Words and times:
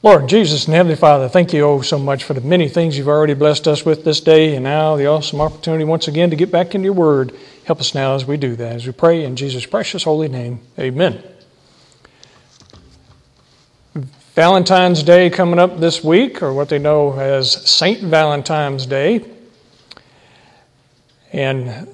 Lord 0.00 0.28
Jesus 0.28 0.66
and 0.66 0.76
Heavenly 0.76 0.94
Father, 0.94 1.28
thank 1.28 1.52
you 1.52 1.64
oh 1.64 1.80
so 1.80 1.98
much 1.98 2.22
for 2.22 2.32
the 2.32 2.40
many 2.40 2.68
things 2.68 2.96
you've 2.96 3.08
already 3.08 3.34
blessed 3.34 3.66
us 3.66 3.84
with 3.84 4.04
this 4.04 4.20
day, 4.20 4.54
and 4.54 4.62
now 4.62 4.94
the 4.94 5.08
awesome 5.08 5.40
opportunity 5.40 5.82
once 5.82 6.06
again 6.06 6.30
to 6.30 6.36
get 6.36 6.52
back 6.52 6.76
into 6.76 6.84
your 6.84 6.92
word. 6.92 7.34
Help 7.64 7.80
us 7.80 7.96
now 7.96 8.14
as 8.14 8.24
we 8.24 8.36
do 8.36 8.54
that, 8.54 8.76
as 8.76 8.86
we 8.86 8.92
pray 8.92 9.24
in 9.24 9.34
Jesus' 9.34 9.66
precious 9.66 10.04
holy 10.04 10.28
name. 10.28 10.60
Amen. 10.78 11.20
Valentine's 14.36 15.02
Day 15.02 15.30
coming 15.30 15.58
up 15.58 15.80
this 15.80 16.04
week, 16.04 16.44
or 16.44 16.52
what 16.52 16.68
they 16.68 16.78
know 16.78 17.18
as 17.18 17.68
Saint 17.68 18.00
Valentine's 18.00 18.86
Day. 18.86 19.28
And 21.32 21.88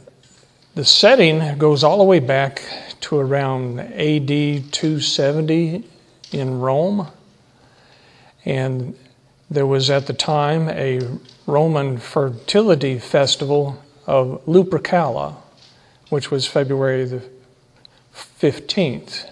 the 0.74 0.84
setting 0.84 1.56
goes 1.56 1.82
all 1.82 1.96
the 1.96 2.04
way 2.04 2.20
back 2.20 2.60
to 3.00 3.16
around 3.18 3.80
AD 3.80 4.28
270 4.28 5.84
in 6.32 6.60
Rome. 6.60 7.08
And 8.44 8.96
there 9.50 9.66
was 9.66 9.90
at 9.90 10.06
the 10.06 10.12
time 10.12 10.68
a 10.68 11.00
Roman 11.46 11.98
fertility 11.98 12.98
festival 12.98 13.82
of 14.06 14.44
Lupercalia, 14.46 15.36
which 16.08 16.30
was 16.30 16.46
February 16.46 17.04
the 17.04 17.22
15th. 18.14 19.28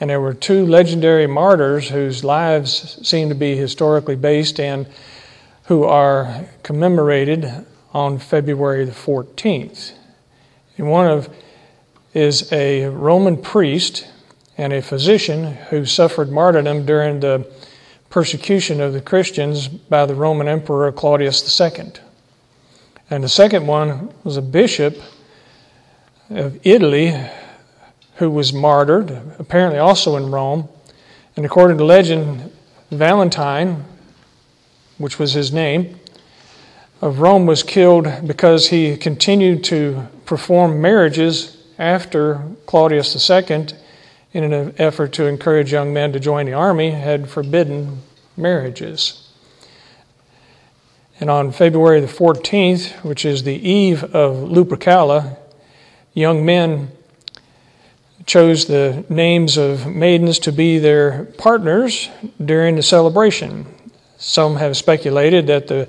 And 0.00 0.10
there 0.10 0.20
were 0.20 0.34
two 0.34 0.66
legendary 0.66 1.26
martyrs 1.26 1.88
whose 1.88 2.24
lives 2.24 2.98
seem 3.06 3.28
to 3.28 3.34
be 3.34 3.56
historically 3.56 4.16
based 4.16 4.58
and 4.58 4.86
who 5.64 5.84
are 5.84 6.46
commemorated 6.62 7.66
on 7.92 8.18
February 8.18 8.84
the 8.84 8.92
14th. 8.92 9.92
And 10.76 10.90
one 10.90 11.06
of 11.06 11.28
is 12.12 12.52
a 12.52 12.86
Roman 12.86 13.36
priest 13.36 14.08
and 14.56 14.72
a 14.72 14.82
physician 14.82 15.54
who 15.70 15.84
suffered 15.84 16.30
martyrdom 16.30 16.86
during 16.86 17.20
the 17.20 17.46
persecution 18.14 18.80
of 18.80 18.92
the 18.92 19.00
Christians 19.00 19.66
by 19.66 20.06
the 20.06 20.14
Roman 20.14 20.46
Emperor 20.46 20.92
Claudius 20.92 21.60
II. 21.60 21.90
And 23.10 23.24
the 23.24 23.28
second 23.28 23.66
one 23.66 24.14
was 24.22 24.36
a 24.36 24.42
bishop 24.42 24.96
of 26.30 26.64
Italy 26.64 27.12
who 28.14 28.30
was 28.30 28.52
martyred, 28.52 29.10
apparently 29.40 29.80
also 29.80 30.14
in 30.14 30.30
Rome. 30.30 30.68
And 31.34 31.44
according 31.44 31.76
to 31.78 31.84
legend, 31.84 32.52
Valentine, 32.92 33.84
which 34.98 35.18
was 35.18 35.32
his 35.32 35.52
name, 35.52 35.98
of 37.00 37.18
Rome 37.18 37.46
was 37.46 37.64
killed 37.64 38.06
because 38.24 38.68
he 38.68 38.96
continued 38.96 39.64
to 39.64 40.06
perform 40.24 40.80
marriages 40.80 41.56
after 41.80 42.46
Claudius 42.66 43.28
II 43.28 43.66
in 44.34 44.52
an 44.52 44.74
effort 44.78 45.12
to 45.12 45.26
encourage 45.26 45.72
young 45.72 45.94
men 45.94 46.12
to 46.12 46.20
join 46.20 46.44
the 46.44 46.52
army, 46.52 46.90
had 46.90 47.30
forbidden 47.30 48.02
marriages. 48.36 49.30
And 51.20 51.30
on 51.30 51.52
February 51.52 52.00
the 52.00 52.08
14th, 52.08 53.04
which 53.04 53.24
is 53.24 53.44
the 53.44 53.54
eve 53.54 54.02
of 54.02 54.48
Lupercalia, 54.50 55.38
young 56.12 56.44
men 56.44 56.90
chose 58.26 58.66
the 58.66 59.04
names 59.08 59.56
of 59.56 59.86
maidens 59.86 60.40
to 60.40 60.50
be 60.50 60.78
their 60.78 61.26
partners 61.38 62.08
during 62.44 62.74
the 62.74 62.82
celebration. 62.82 63.66
Some 64.18 64.56
have 64.56 64.76
speculated 64.76 65.46
that 65.46 65.68
the 65.68 65.88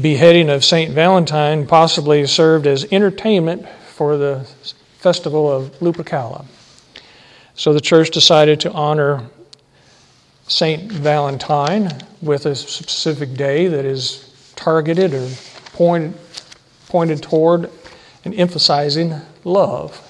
beheading 0.00 0.48
of 0.48 0.64
St. 0.64 0.92
Valentine 0.92 1.66
possibly 1.66 2.26
served 2.26 2.66
as 2.66 2.86
entertainment 2.90 3.68
for 3.86 4.16
the 4.16 4.48
festival 4.98 5.50
of 5.50 5.78
Lupercalia. 5.80 6.46
So 7.56 7.72
the 7.72 7.80
church 7.80 8.10
decided 8.10 8.58
to 8.60 8.72
honor 8.72 9.28
St. 10.48 10.90
Valentine 10.90 11.88
with 12.20 12.46
a 12.46 12.56
specific 12.56 13.34
day 13.34 13.68
that 13.68 13.84
is 13.84 14.52
targeted 14.56 15.14
or 15.14 15.30
pointed, 15.72 16.18
pointed 16.88 17.22
toward 17.22 17.70
and 18.24 18.34
emphasizing 18.34 19.20
love 19.44 20.00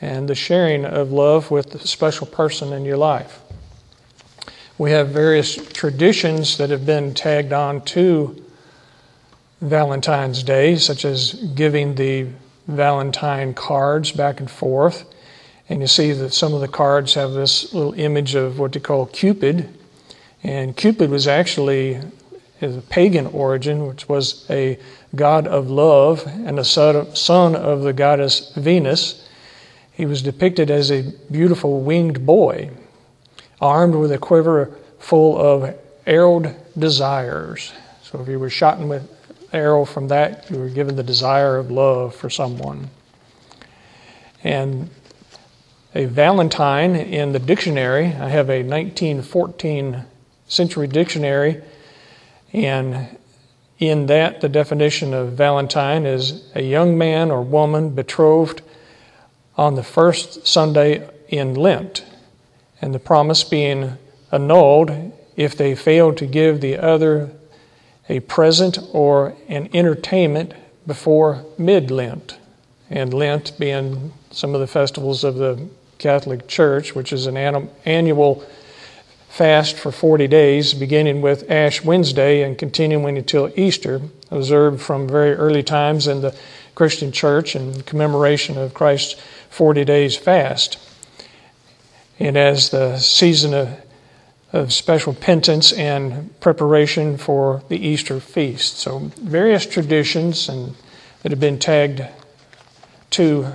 and 0.00 0.28
the 0.28 0.34
sharing 0.34 0.86
of 0.86 1.12
love 1.12 1.50
with 1.50 1.74
a 1.74 1.86
special 1.86 2.26
person 2.26 2.72
in 2.72 2.86
your 2.86 2.96
life. 2.96 3.40
We 4.78 4.92
have 4.92 5.10
various 5.10 5.54
traditions 5.72 6.56
that 6.56 6.70
have 6.70 6.86
been 6.86 7.12
tagged 7.12 7.52
on 7.52 7.82
to 7.82 8.42
Valentine's 9.60 10.42
Day, 10.42 10.76
such 10.76 11.04
as 11.04 11.34
giving 11.54 11.96
the 11.96 12.28
Valentine 12.66 13.52
cards 13.52 14.10
back 14.10 14.40
and 14.40 14.50
forth 14.50 15.04
and 15.68 15.80
you 15.80 15.86
see 15.86 16.12
that 16.12 16.32
some 16.32 16.54
of 16.54 16.60
the 16.60 16.68
cards 16.68 17.14
have 17.14 17.32
this 17.32 17.72
little 17.72 17.94
image 17.94 18.34
of 18.34 18.58
what 18.58 18.72
they 18.72 18.80
call 18.80 19.06
Cupid. 19.06 19.68
And 20.42 20.76
Cupid 20.76 21.10
was 21.10 21.28
actually 21.28 22.00
a 22.60 22.80
pagan 22.88 23.26
origin, 23.26 23.86
which 23.86 24.08
was 24.08 24.48
a 24.50 24.78
god 25.14 25.46
of 25.46 25.70
love 25.70 26.26
and 26.26 26.58
a 26.58 26.64
son 26.64 27.56
of 27.56 27.82
the 27.82 27.92
goddess 27.92 28.52
Venus. 28.54 29.28
He 29.92 30.06
was 30.06 30.22
depicted 30.22 30.70
as 30.70 30.90
a 30.90 31.12
beautiful 31.30 31.80
winged 31.80 32.24
boy, 32.26 32.70
armed 33.60 33.94
with 33.94 34.12
a 34.12 34.18
quiver 34.18 34.76
full 34.98 35.38
of 35.38 35.74
arrowed 36.06 36.56
desires. 36.78 37.72
So 38.02 38.20
if 38.20 38.28
you 38.28 38.38
were 38.38 38.50
shot 38.50 38.78
with 38.80 39.08
arrow 39.52 39.84
from 39.84 40.08
that, 40.08 40.50
you 40.50 40.58
were 40.58 40.68
given 40.68 40.96
the 40.96 41.02
desire 41.02 41.56
of 41.56 41.70
love 41.70 42.14
for 42.14 42.30
someone. 42.30 42.90
And 44.42 44.90
a 45.94 46.06
Valentine 46.06 46.96
in 46.96 47.32
the 47.32 47.38
dictionary. 47.38 48.06
I 48.06 48.28
have 48.28 48.48
a 48.48 48.62
1914 48.62 50.04
century 50.46 50.86
dictionary, 50.86 51.62
and 52.52 53.18
in 53.78 54.06
that, 54.06 54.40
the 54.40 54.48
definition 54.48 55.12
of 55.12 55.32
Valentine 55.32 56.06
is 56.06 56.50
a 56.54 56.62
young 56.62 56.96
man 56.96 57.30
or 57.30 57.42
woman 57.42 57.90
betrothed 57.90 58.62
on 59.56 59.74
the 59.74 59.82
first 59.82 60.46
Sunday 60.46 61.08
in 61.28 61.54
Lent, 61.54 62.04
and 62.80 62.94
the 62.94 62.98
promise 62.98 63.44
being 63.44 63.98
annulled 64.30 64.90
if 65.36 65.56
they 65.56 65.74
fail 65.74 66.14
to 66.14 66.26
give 66.26 66.60
the 66.60 66.78
other 66.78 67.30
a 68.08 68.20
present 68.20 68.78
or 68.92 69.34
an 69.48 69.68
entertainment 69.74 70.54
before 70.86 71.44
mid 71.58 71.90
Lent, 71.90 72.38
and 72.88 73.12
Lent 73.12 73.58
being 73.58 74.12
some 74.30 74.54
of 74.54 74.60
the 74.60 74.66
festivals 74.66 75.24
of 75.24 75.36
the 75.36 75.68
Catholic 76.02 76.48
Church, 76.48 76.94
which 76.94 77.12
is 77.12 77.26
an 77.26 77.36
annual 77.36 78.44
fast 79.28 79.76
for 79.76 79.92
40 79.92 80.26
days, 80.26 80.74
beginning 80.74 81.22
with 81.22 81.48
Ash 81.50 81.84
Wednesday 81.84 82.42
and 82.42 82.58
continuing 82.58 83.16
until 83.16 83.50
Easter, 83.56 84.02
observed 84.30 84.82
from 84.82 85.08
very 85.08 85.32
early 85.34 85.62
times 85.62 86.08
in 86.08 86.20
the 86.20 86.36
Christian 86.74 87.12
Church 87.12 87.54
in 87.54 87.82
commemoration 87.82 88.58
of 88.58 88.74
Christ's 88.74 89.20
40 89.50 89.84
days 89.84 90.16
fast. 90.16 90.76
And 92.18 92.36
as 92.36 92.70
the 92.70 92.98
season 92.98 93.54
of, 93.54 93.80
of 94.52 94.72
special 94.72 95.14
penance 95.14 95.72
and 95.72 96.38
preparation 96.40 97.16
for 97.16 97.62
the 97.68 97.78
Easter 97.78 98.20
feast. 98.20 98.78
So, 98.78 99.10
various 99.20 99.64
traditions 99.64 100.48
and 100.48 100.74
that 101.22 101.30
have 101.30 101.40
been 101.40 101.58
tagged 101.58 102.02
to 103.10 103.52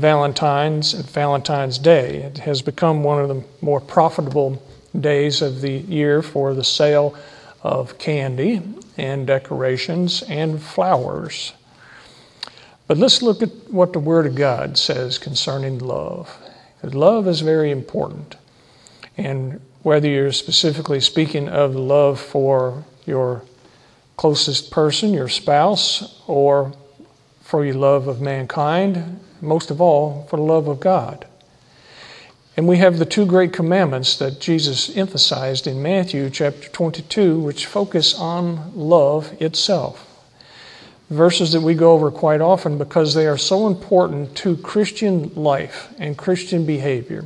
Valentine's 0.00 0.94
and 0.94 1.08
Valentine's 1.08 1.78
Day. 1.78 2.22
It 2.22 2.38
has 2.38 2.62
become 2.62 3.04
one 3.04 3.20
of 3.20 3.28
the 3.28 3.44
more 3.60 3.80
profitable 3.80 4.62
days 4.98 5.42
of 5.42 5.60
the 5.60 5.72
year 5.72 6.22
for 6.22 6.54
the 6.54 6.64
sale 6.64 7.16
of 7.62 7.98
candy 7.98 8.62
and 8.96 9.26
decorations 9.26 10.22
and 10.22 10.62
flowers. 10.62 11.52
But 12.86 12.98
let's 12.98 13.22
look 13.22 13.42
at 13.42 13.50
what 13.70 13.92
the 13.92 13.98
Word 13.98 14.26
of 14.26 14.34
God 14.34 14.76
says 14.76 15.18
concerning 15.18 15.78
love. 15.78 16.36
Love 16.82 17.28
is 17.28 17.40
very 17.40 17.70
important. 17.70 18.36
And 19.16 19.60
whether 19.82 20.08
you're 20.08 20.32
specifically 20.32 21.00
speaking 21.00 21.48
of 21.48 21.74
love 21.74 22.20
for 22.20 22.84
your 23.06 23.42
closest 24.16 24.70
person, 24.70 25.14
your 25.14 25.28
spouse, 25.28 26.20
or 26.26 26.72
for 27.40 27.64
your 27.64 27.74
love 27.74 28.08
of 28.08 28.20
mankind, 28.20 29.20
most 29.42 29.70
of 29.70 29.80
all, 29.80 30.26
for 30.30 30.36
the 30.36 30.42
love 30.42 30.68
of 30.68 30.80
God. 30.80 31.26
And 32.56 32.68
we 32.68 32.78
have 32.78 32.98
the 32.98 33.06
two 33.06 33.24
great 33.24 33.52
commandments 33.52 34.16
that 34.18 34.40
Jesus 34.40 34.94
emphasized 34.94 35.66
in 35.66 35.82
Matthew 35.82 36.28
chapter 36.28 36.68
22, 36.68 37.38
which 37.38 37.66
focus 37.66 38.14
on 38.14 38.72
love 38.74 39.34
itself. 39.40 40.08
Verses 41.08 41.52
that 41.52 41.62
we 41.62 41.74
go 41.74 41.92
over 41.92 42.10
quite 42.10 42.40
often 42.40 42.78
because 42.78 43.14
they 43.14 43.26
are 43.26 43.38
so 43.38 43.66
important 43.66 44.36
to 44.36 44.56
Christian 44.58 45.32
life 45.34 45.92
and 45.98 46.16
Christian 46.16 46.66
behavior. 46.66 47.24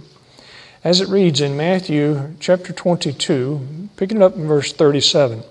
As 0.84 1.00
it 1.00 1.08
reads 1.08 1.40
in 1.40 1.56
Matthew 1.56 2.34
chapter 2.38 2.72
22, 2.72 3.88
picking 3.96 4.18
it 4.18 4.22
up 4.22 4.36
in 4.36 4.46
verse 4.46 4.72
37. 4.72 5.42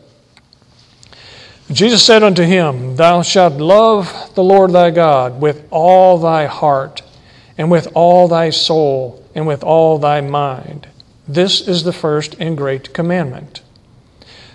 Jesus 1.71 2.06
said 2.06 2.21
unto 2.21 2.44
him, 2.44 2.95
Thou 2.95 3.23
shalt 3.23 3.53
love 3.53 4.31
the 4.35 4.44
Lord 4.44 4.71
thy 4.71 4.91
God 4.91 5.41
with 5.41 5.67
all 5.71 6.19
thy 6.19 6.45
heart, 6.45 7.01
and 7.57 7.71
with 7.71 7.88
all 7.95 8.27
thy 8.27 8.51
soul, 8.51 9.23
and 9.33 9.47
with 9.47 9.63
all 9.63 9.97
thy 9.97 10.21
mind. 10.21 10.88
This 11.27 11.67
is 11.67 11.83
the 11.83 11.94
first 11.94 12.35
and 12.39 12.56
great 12.56 12.94
commandment. 12.94 13.62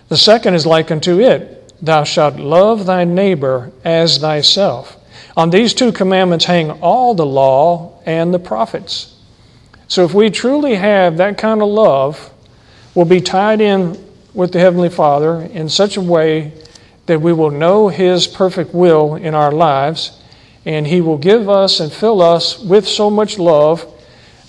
The 0.08 0.16
second 0.16 0.54
is 0.54 0.66
like 0.66 0.90
unto 0.90 1.20
it 1.20 1.56
Thou 1.82 2.04
shalt 2.04 2.36
love 2.36 2.86
thy 2.86 3.04
neighbor 3.04 3.72
as 3.84 4.18
thyself. 4.18 4.96
On 5.36 5.50
these 5.50 5.74
two 5.74 5.90
commandments 5.90 6.44
hang 6.44 6.70
all 6.70 7.14
the 7.14 7.26
law 7.26 7.98
and 8.06 8.32
the 8.32 8.38
prophets. 8.38 9.16
So 9.88 10.04
if 10.04 10.14
we 10.14 10.30
truly 10.30 10.76
have 10.76 11.16
that 11.16 11.38
kind 11.38 11.62
of 11.62 11.68
love, 11.68 12.32
we'll 12.94 13.06
be 13.06 13.20
tied 13.20 13.60
in 13.60 13.96
with 14.34 14.52
the 14.52 14.60
Heavenly 14.60 14.90
Father 14.90 15.40
in 15.40 15.68
such 15.68 15.96
a 15.96 16.00
way 16.00 16.52
that 17.10 17.20
we 17.20 17.32
will 17.32 17.50
know 17.50 17.88
His 17.88 18.28
perfect 18.28 18.72
will 18.72 19.16
in 19.16 19.34
our 19.34 19.50
lives, 19.50 20.22
and 20.64 20.86
He 20.86 21.00
will 21.00 21.18
give 21.18 21.48
us 21.48 21.80
and 21.80 21.92
fill 21.92 22.22
us 22.22 22.56
with 22.60 22.86
so 22.86 23.10
much 23.10 23.36
love 23.36 23.84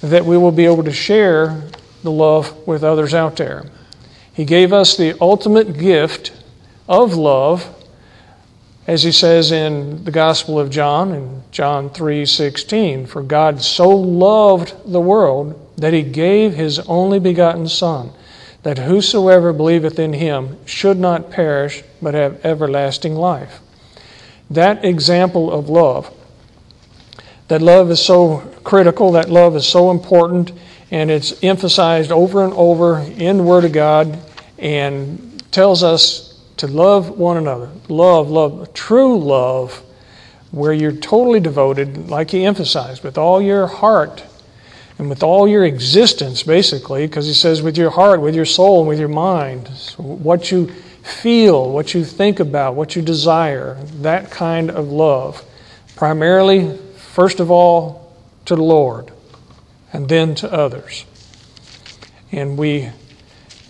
that 0.02 0.24
we 0.24 0.38
will 0.38 0.52
be 0.52 0.66
able 0.66 0.84
to 0.84 0.92
share 0.92 1.64
the 2.04 2.12
love 2.12 2.56
with 2.68 2.84
others 2.84 3.16
out 3.16 3.36
there. 3.36 3.66
He 4.32 4.46
gave 4.46 4.74
us 4.74 4.96
the 4.96 5.20
ultimate 5.20 5.80
gift 5.80 6.34
of 6.88 7.16
love, 7.16 7.68
as 8.86 9.02
he 9.02 9.12
says 9.12 9.52
in 9.52 10.04
the 10.04 10.12
Gospel 10.12 10.60
of 10.60 10.70
John 10.70 11.14
in 11.16 11.42
John 11.52 11.90
3:16, 11.90 13.08
for 13.08 13.24
God 13.24 13.64
so 13.64 13.90
loved 13.90 14.76
the 14.86 15.02
world 15.02 15.60
that 15.78 15.94
he 15.94 16.04
gave 16.04 16.54
his 16.54 16.78
only 16.82 17.18
begotten 17.18 17.68
son, 17.68 18.12
that 18.64 18.78
whosoever 18.78 19.54
believeth 19.54 19.98
in 19.98 20.14
him 20.14 20.58
should 20.66 20.98
not 20.98 21.32
perish 21.32 21.84
but 22.02 22.14
have 22.14 22.44
everlasting 22.46 23.16
life. 23.16 23.60
That 24.50 24.84
example 24.86 25.52
of 25.52 25.70
love, 25.70 26.14
that 27.48 27.62
love 27.62 27.90
is 27.90 28.04
so 28.04 28.40
critical, 28.64 29.12
that 29.14 29.30
love 29.30 29.56
is 29.56 29.66
so 29.66 29.92
important, 29.92 30.52
and 30.92 31.10
it's 31.10 31.42
emphasized 31.44 32.12
over 32.12 32.44
and 32.44 32.54
over 32.54 33.00
in 33.00 33.38
the 33.38 33.44
Word 33.44 33.66
of 33.66 33.72
God 33.72 34.20
and 34.60 35.44
tells 35.52 35.84
us 35.84 36.40
to 36.58 36.68
love 36.68 37.18
one 37.18 37.38
another. 37.38 37.70
Love, 37.88 38.30
love, 38.30 38.74
true 38.74 39.18
love, 39.18 39.82
where 40.52 40.74
you're 40.74 40.92
totally 40.92 41.40
devoted, 41.40 42.10
like 42.10 42.30
he 42.30 42.46
emphasized, 42.46 43.04
with 43.04 43.18
all 43.18 43.42
your 43.42 43.68
heart 43.68 44.24
and 45.02 45.10
with 45.10 45.24
all 45.24 45.48
your 45.48 45.66
existence, 45.66 46.44
basically, 46.44 47.08
because 47.08 47.26
he 47.26 47.34
says 47.34 47.64
with 47.64 47.76
your 47.76 47.90
heart, 47.90 48.22
with 48.22 48.36
your 48.36 48.46
soul, 48.46 48.82
and 48.82 48.88
with 48.88 49.00
your 49.00 49.08
mind. 49.08 49.68
So 49.70 50.04
what 50.04 50.52
you 50.52 50.68
feel, 50.68 51.72
what 51.72 51.96
you 51.96 52.06
think 52.06 52.40
about, 52.40 52.76
what 52.76 52.96
you 52.96 53.02
desire, 53.02 53.80
that 54.02 54.30
kind 54.30 54.70
of 54.70 54.90
love. 54.90 55.44
Primarily, 55.96 56.78
first 56.98 57.40
of 57.40 57.50
all, 57.50 58.16
to 58.46 58.56
the 58.56 58.62
Lord, 58.62 59.12
and 59.92 60.08
then 60.08 60.36
to 60.36 60.54
others. 60.54 61.06
And 62.32 62.56
we 62.56 62.92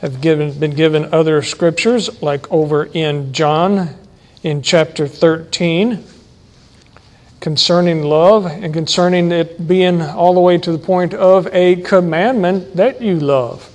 have 0.02 0.20
given, 0.20 0.60
been 0.60 0.76
given 0.76 1.14
other 1.14 1.42
scriptures, 1.44 2.22
like 2.22 2.52
over 2.52 2.84
in 2.84 3.32
John 3.32 3.96
in 4.44 4.62
chapter 4.62 5.08
13, 5.08 6.04
concerning 7.42 8.04
love 8.04 8.46
and 8.46 8.74
concerning 8.74 9.32
it 9.32 9.68
being 9.68 10.02
all 10.02 10.34
the 10.34 10.40
way 10.40 10.58
to 10.60 10.72
the 10.72 10.78
point 10.78 11.14
of 11.14 11.48
a 11.52 11.76
commandment 11.78 12.78
that 12.78 13.02
you 13.02 13.20
love. 13.20 13.68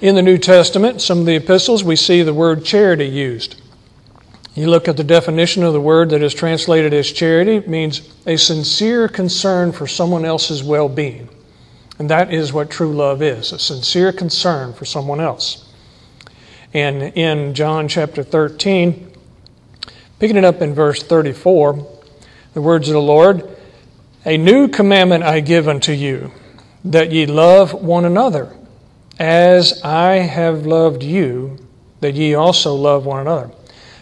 In 0.00 0.16
the 0.16 0.22
New 0.22 0.36
Testament, 0.36 1.00
some 1.00 1.20
of 1.20 1.26
the 1.26 1.36
epistles, 1.36 1.84
we 1.84 1.94
see 1.94 2.24
the 2.24 2.34
word 2.34 2.64
charity 2.64 3.06
used. 3.06 3.62
You 4.54 4.68
look 4.68 4.88
at 4.88 4.96
the 4.96 5.04
definition 5.04 5.62
of 5.62 5.72
the 5.72 5.80
word 5.80 6.10
that 6.10 6.20
is 6.20 6.34
translated 6.34 6.92
as 6.92 7.10
charity, 7.10 7.56
it 7.56 7.68
means 7.68 8.12
a 8.26 8.36
sincere 8.36 9.06
concern 9.06 9.70
for 9.70 9.86
someone 9.86 10.24
else's 10.24 10.62
well 10.62 10.88
being. 10.88 11.28
And 12.00 12.10
that 12.10 12.34
is 12.34 12.52
what 12.52 12.68
true 12.68 12.92
love 12.92 13.22
is 13.22 13.52
a 13.52 13.60
sincere 13.60 14.12
concern 14.12 14.72
for 14.72 14.84
someone 14.84 15.20
else. 15.20 15.61
And 16.74 17.02
in 17.02 17.52
John 17.52 17.86
chapter 17.86 18.22
13, 18.22 19.12
picking 20.18 20.36
it 20.36 20.44
up 20.44 20.62
in 20.62 20.74
verse 20.74 21.02
34, 21.02 22.00
the 22.54 22.62
words 22.62 22.88
of 22.88 22.94
the 22.94 23.02
Lord 23.02 23.46
A 24.24 24.38
new 24.38 24.68
commandment 24.68 25.22
I 25.22 25.40
give 25.40 25.68
unto 25.68 25.92
you, 25.92 26.32
that 26.84 27.12
ye 27.12 27.26
love 27.26 27.74
one 27.74 28.04
another, 28.06 28.56
as 29.18 29.82
I 29.82 30.14
have 30.14 30.64
loved 30.64 31.02
you, 31.02 31.58
that 32.00 32.14
ye 32.14 32.34
also 32.34 32.74
love 32.74 33.04
one 33.04 33.20
another. 33.20 33.50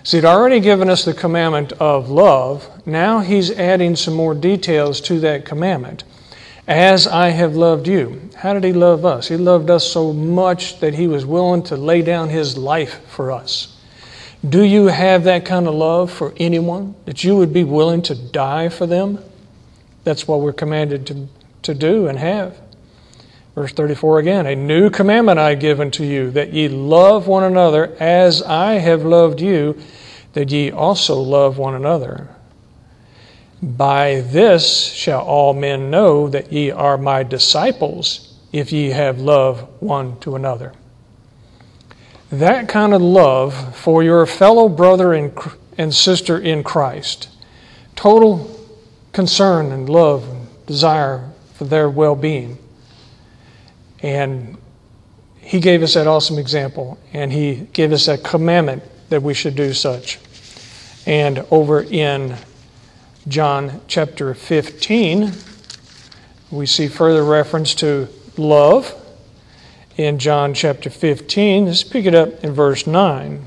So 0.02 0.16
he'd 0.16 0.24
already 0.24 0.60
given 0.60 0.88
us 0.88 1.04
the 1.04 1.12
commandment 1.12 1.72
of 1.74 2.08
love. 2.08 2.86
Now 2.86 3.18
he's 3.18 3.50
adding 3.50 3.96
some 3.96 4.14
more 4.14 4.34
details 4.34 5.00
to 5.02 5.20
that 5.20 5.44
commandment. 5.44 6.04
As 6.70 7.08
I 7.08 7.30
have 7.30 7.56
loved 7.56 7.88
you. 7.88 8.30
How 8.36 8.54
did 8.54 8.62
he 8.62 8.72
love 8.72 9.04
us? 9.04 9.26
He 9.26 9.36
loved 9.36 9.70
us 9.70 9.84
so 9.84 10.12
much 10.12 10.78
that 10.78 10.94
he 10.94 11.08
was 11.08 11.26
willing 11.26 11.64
to 11.64 11.76
lay 11.76 12.00
down 12.00 12.28
his 12.28 12.56
life 12.56 13.04
for 13.08 13.32
us. 13.32 13.76
Do 14.48 14.62
you 14.62 14.86
have 14.86 15.24
that 15.24 15.44
kind 15.44 15.66
of 15.66 15.74
love 15.74 16.12
for 16.12 16.32
anyone 16.36 16.94
that 17.06 17.24
you 17.24 17.34
would 17.34 17.52
be 17.52 17.64
willing 17.64 18.02
to 18.02 18.14
die 18.14 18.68
for 18.68 18.86
them? 18.86 19.18
That's 20.04 20.28
what 20.28 20.42
we're 20.42 20.52
commanded 20.52 21.08
to, 21.08 21.26
to 21.62 21.74
do 21.74 22.06
and 22.06 22.16
have. 22.16 22.56
Verse 23.56 23.72
34 23.72 24.20
again, 24.20 24.46
a 24.46 24.54
new 24.54 24.90
commandment 24.90 25.40
I 25.40 25.56
give 25.56 25.80
unto 25.80 26.04
you, 26.04 26.30
that 26.30 26.52
ye 26.52 26.68
love 26.68 27.26
one 27.26 27.42
another 27.42 27.96
as 27.98 28.42
I 28.42 28.74
have 28.74 29.04
loved 29.04 29.40
you, 29.40 29.76
that 30.34 30.52
ye 30.52 30.70
also 30.70 31.16
love 31.20 31.58
one 31.58 31.74
another. 31.74 32.28
By 33.62 34.22
this 34.22 34.92
shall 34.92 35.20
all 35.20 35.52
men 35.52 35.90
know 35.90 36.28
that 36.28 36.52
ye 36.52 36.70
are 36.70 36.96
my 36.96 37.22
disciples, 37.22 38.34
if 38.52 38.72
ye 38.72 38.90
have 38.90 39.20
love 39.20 39.68
one 39.80 40.18
to 40.20 40.34
another. 40.34 40.72
That 42.30 42.68
kind 42.68 42.94
of 42.94 43.02
love 43.02 43.76
for 43.76 44.02
your 44.02 44.24
fellow 44.26 44.68
brother 44.68 45.12
and, 45.12 45.94
sister 45.94 46.38
in 46.38 46.62
Christ, 46.62 47.28
total 47.96 48.58
concern 49.12 49.72
and 49.72 49.88
love 49.88 50.28
and 50.28 50.66
desire 50.66 51.30
for 51.54 51.64
their 51.64 51.90
well 51.90 52.16
being 52.16 52.58
and 54.02 54.56
he 55.40 55.60
gave 55.60 55.82
us 55.82 55.94
that 55.94 56.06
awesome 56.06 56.38
example, 56.38 56.98
and 57.12 57.32
he 57.32 57.68
gave 57.72 57.92
us 57.92 58.06
that 58.06 58.22
commandment 58.22 58.82
that 59.08 59.22
we 59.22 59.34
should 59.34 59.56
do 59.56 59.72
such. 59.72 60.18
And 61.06 61.44
over 61.50 61.82
in 61.82 62.36
John 63.28 63.82
chapter 63.86 64.32
15, 64.32 65.32
we 66.50 66.64
see 66.64 66.88
further 66.88 67.22
reference 67.22 67.74
to 67.76 68.08
love. 68.38 68.94
In 69.98 70.18
John 70.18 70.54
chapter 70.54 70.88
15, 70.88 71.66
let's 71.66 71.84
pick 71.84 72.06
it 72.06 72.14
up 72.14 72.42
in 72.42 72.54
verse 72.54 72.86
9. 72.86 73.44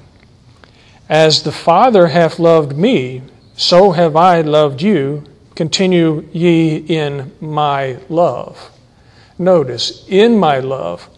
As 1.10 1.42
the 1.42 1.52
Father 1.52 2.08
hath 2.08 2.38
loved 2.38 2.78
me, 2.78 3.24
so 3.56 3.94
have 3.94 4.16
I 4.16 4.42
loved 4.42 4.84
you. 4.84 5.24
Continue 5.56 6.30
ye 6.32 6.78
in 6.78 7.32
my 7.42 7.98
love. 8.10 8.72
Notice, 9.40 10.08
in 10.08 10.38
my 10.38 10.60
love, 10.60 11.10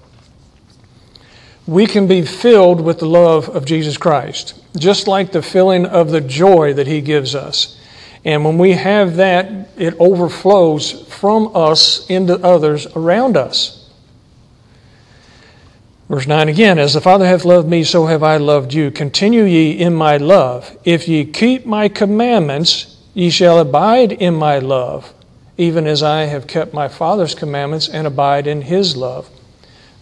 we 1.67 1.85
can 1.87 2.07
be 2.07 2.21
filled 2.21 2.79
with 2.79 2.99
the 2.99 3.05
love 3.05 3.49
of 3.49 3.65
Jesus 3.65 3.97
Christ, 3.97 4.61
just 4.77 5.09
like 5.09 5.33
the 5.33 5.41
filling 5.41 5.85
of 5.85 6.11
the 6.11 6.21
joy 6.21 6.71
that 6.73 6.87
He 6.87 7.01
gives 7.01 7.35
us. 7.35 7.81
And 8.25 8.43
when 8.43 8.57
we 8.57 8.71
have 8.71 9.15
that, 9.15 9.69
it 9.77 9.93
overflows 9.99 11.07
from 11.13 11.51
us 11.55 12.09
into 12.09 12.35
others 12.43 12.87
around 12.87 13.37
us. 13.37 13.89
Verse 16.09 16.27
9 16.27 16.49
again, 16.49 16.77
As 16.77 16.93
the 16.93 17.01
Father 17.01 17.25
hath 17.25 17.45
loved 17.45 17.69
me, 17.69 17.83
so 17.83 18.07
have 18.07 18.23
I 18.23 18.37
loved 18.37 18.73
you. 18.73 18.91
Continue 18.91 19.43
ye 19.43 19.71
in 19.71 19.95
my 19.95 20.17
love. 20.17 20.75
If 20.83 21.07
ye 21.07 21.23
keep 21.23 21.65
my 21.65 21.87
commandments, 21.87 22.97
ye 23.13 23.29
shall 23.29 23.59
abide 23.59 24.11
in 24.11 24.35
my 24.35 24.59
love 24.59 25.13
even 25.57 25.87
as 25.87 26.03
I 26.03 26.23
have 26.25 26.47
kept 26.47 26.73
my 26.73 26.87
Father's 26.87 27.35
commandments 27.35 27.87
and 27.87 28.05
abide 28.05 28.47
in 28.47 28.63
his 28.63 28.97
love. 28.97 29.29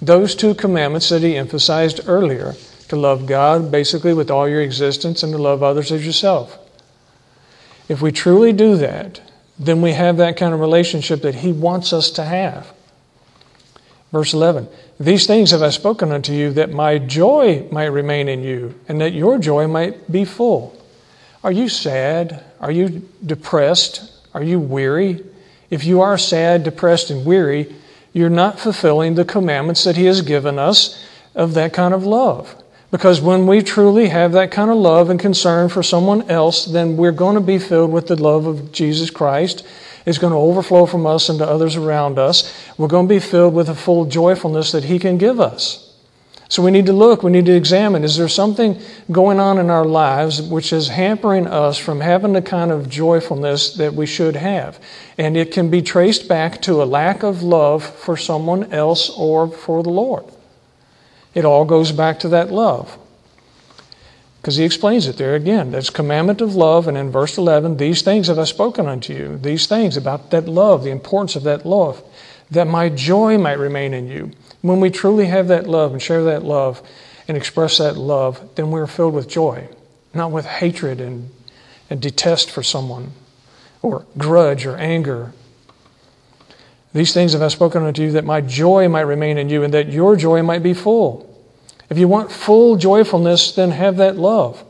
Those 0.01 0.35
two 0.35 0.55
commandments 0.55 1.09
that 1.09 1.21
he 1.21 1.35
emphasized 1.35 2.01
earlier 2.07 2.55
to 2.89 2.95
love 2.95 3.25
God 3.25 3.71
basically 3.71 4.13
with 4.13 4.31
all 4.31 4.49
your 4.49 4.61
existence 4.61 5.23
and 5.23 5.31
to 5.31 5.37
love 5.37 5.63
others 5.63 5.91
as 5.91 6.05
yourself. 6.05 6.59
If 7.89 8.01
we 8.01 8.11
truly 8.11 8.53
do 8.53 8.77
that, 8.77 9.21
then 9.59 9.81
we 9.81 9.93
have 9.93 10.17
that 10.17 10.37
kind 10.37 10.53
of 10.53 10.59
relationship 10.59 11.21
that 11.21 11.35
he 11.35 11.51
wants 11.51 11.93
us 11.93 12.09
to 12.11 12.23
have. 12.23 12.73
Verse 14.11 14.33
11 14.33 14.67
These 14.99 15.27
things 15.27 15.51
have 15.51 15.61
I 15.61 15.69
spoken 15.69 16.11
unto 16.11 16.33
you, 16.33 16.51
that 16.53 16.71
my 16.71 16.97
joy 16.97 17.67
might 17.71 17.85
remain 17.85 18.29
in 18.29 18.43
you, 18.43 18.79
and 18.87 19.01
that 19.01 19.13
your 19.13 19.37
joy 19.37 19.67
might 19.67 20.11
be 20.11 20.25
full. 20.25 20.79
Are 21.43 21.51
you 21.51 21.67
sad? 21.67 22.43
Are 22.61 22.71
you 22.71 23.09
depressed? 23.25 24.11
Are 24.33 24.43
you 24.43 24.59
weary? 24.59 25.23
If 25.69 25.83
you 25.83 26.01
are 26.01 26.17
sad, 26.17 26.63
depressed, 26.63 27.09
and 27.09 27.25
weary, 27.25 27.73
you're 28.13 28.29
not 28.29 28.59
fulfilling 28.59 29.15
the 29.15 29.25
commandments 29.25 29.83
that 29.83 29.97
He 29.97 30.05
has 30.05 30.21
given 30.21 30.57
us 30.57 31.03
of 31.35 31.55
that 31.55 31.73
kind 31.73 31.93
of 31.93 32.05
love. 32.05 32.55
Because 32.93 33.19
when 33.19 33.47
we 33.47 33.63
truly 33.63 34.09
have 34.09 34.33
that 34.33 34.51
kind 34.51 34.69
of 34.69 34.77
love 34.77 35.09
and 35.09 35.19
concern 35.19 35.67
for 35.67 35.81
someone 35.81 36.29
else, 36.29 36.63
then 36.65 36.95
we're 36.95 37.11
going 37.11 37.33
to 37.33 37.41
be 37.41 37.57
filled 37.57 37.91
with 37.91 38.05
the 38.05 38.15
love 38.15 38.45
of 38.45 38.71
Jesus 38.71 39.09
Christ 39.09 39.65
It's 40.05 40.19
going 40.19 40.31
to 40.31 40.37
overflow 40.37 40.85
from 40.85 41.07
us 41.07 41.27
into 41.27 41.43
others 41.43 41.75
around 41.75 42.19
us. 42.19 42.53
We're 42.77 42.87
going 42.87 43.07
to 43.07 43.15
be 43.15 43.19
filled 43.19 43.55
with 43.55 43.67
a 43.67 43.73
full 43.73 44.05
joyfulness 44.05 44.73
that 44.73 44.83
He 44.83 44.99
can 44.99 45.17
give 45.17 45.39
us. 45.39 45.91
So 46.49 46.61
we 46.61 46.69
need 46.69 46.85
to 46.85 46.93
look, 46.93 47.23
we 47.23 47.31
need 47.31 47.47
to 47.47 47.55
examine 47.55 48.03
is 48.03 48.15
there 48.15 48.27
something 48.27 48.79
going 49.11 49.39
on 49.39 49.57
in 49.57 49.71
our 49.71 49.85
lives 49.85 50.39
which 50.39 50.71
is 50.71 50.89
hampering 50.89 51.47
us 51.47 51.79
from 51.79 51.99
having 51.99 52.33
the 52.33 52.43
kind 52.43 52.69
of 52.69 52.89
joyfulness 52.89 53.73
that 53.77 53.95
we 53.95 54.05
should 54.05 54.35
have? 54.35 54.79
And 55.17 55.35
it 55.35 55.51
can 55.51 55.71
be 55.71 55.81
traced 55.81 56.27
back 56.27 56.61
to 56.61 56.83
a 56.83 56.85
lack 56.85 57.23
of 57.23 57.41
love 57.41 57.83
for 57.83 58.15
someone 58.15 58.71
else 58.71 59.09
or 59.09 59.47
for 59.47 59.81
the 59.81 59.89
Lord. 59.89 60.25
It 61.33 61.45
all 61.45 61.65
goes 61.65 61.91
back 61.91 62.19
to 62.19 62.29
that 62.29 62.51
love. 62.51 62.97
Because 64.41 64.57
he 64.57 64.65
explains 64.65 65.07
it 65.07 65.17
there 65.17 65.35
again. 65.35 65.71
That's 65.71 65.89
commandment 65.89 66.41
of 66.41 66.53
love, 66.53 66.87
and 66.87 66.97
in 66.97 67.11
verse 67.11 67.37
11, 67.37 67.77
these 67.77 68.01
things 68.01 68.27
have 68.27 68.37
I 68.37 68.43
spoken 68.43 68.87
unto 68.87 69.13
you. 69.13 69.37
These 69.37 69.67
things 69.67 69.95
about 69.95 70.31
that 70.31 70.49
love, 70.49 70.83
the 70.83 70.91
importance 70.91 71.37
of 71.37 71.43
that 71.43 71.65
love, 71.65 72.03
that 72.51 72.67
my 72.67 72.89
joy 72.89 73.37
might 73.37 73.57
remain 73.57 73.93
in 73.93 74.07
you. 74.07 74.31
When 74.61 74.79
we 74.79 74.89
truly 74.89 75.27
have 75.27 75.47
that 75.47 75.67
love 75.67 75.93
and 75.93 76.01
share 76.01 76.25
that 76.25 76.43
love 76.43 76.81
and 77.27 77.37
express 77.37 77.77
that 77.77 77.95
love, 77.95 78.55
then 78.55 78.69
we're 78.69 78.87
filled 78.87 79.13
with 79.13 79.29
joy, 79.29 79.69
not 80.13 80.31
with 80.31 80.45
hatred 80.45 80.99
and, 80.99 81.29
and 81.89 82.01
detest 82.01 82.51
for 82.51 82.63
someone 82.63 83.11
or 83.81 84.05
grudge 84.17 84.65
or 84.65 84.75
anger. 84.77 85.33
These 86.93 87.13
things 87.13 87.33
have 87.33 87.41
I 87.41 87.47
spoken 87.47 87.83
unto 87.83 88.03
you 88.03 88.11
that 88.11 88.23
my 88.23 88.39
joy 88.39 88.87
might 88.87 89.01
remain 89.01 89.37
in 89.37 89.49
you 89.49 89.63
and 89.63 89.73
that 89.73 89.91
your 89.91 90.15
joy 90.15 90.43
might 90.43 90.63
be 90.63 90.73
full. 90.73 91.29
If 91.89 91.97
you 91.97 92.07
want 92.07 92.31
full 92.31 92.75
joyfulness, 92.75 93.53
then 93.53 93.71
have 93.71 93.97
that 93.97 94.15
love. 94.15 94.63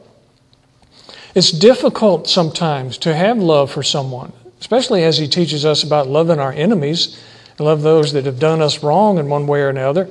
It's 1.36 1.52
difficult 1.52 2.30
sometimes 2.30 2.98
to 3.00 3.14
have 3.14 3.38
love 3.38 3.72
for 3.72 3.84
someone, 3.84 4.32
especially 4.60 5.04
as 5.04 5.18
he 5.18 5.28
teaches 5.28 5.66
us 5.66 5.84
about 5.84 6.08
loving 6.08 6.40
our 6.40 6.54
enemies 6.54 7.22
and 7.58 7.66
love 7.66 7.82
those 7.82 8.14
that 8.14 8.26
have 8.26 8.40
done 8.40 8.62
us 8.62 8.84
wrong 8.84 9.18
in 9.18 9.30
one 9.30 9.46
way 9.46 9.62
or 9.62 9.70
another. 9.70 10.10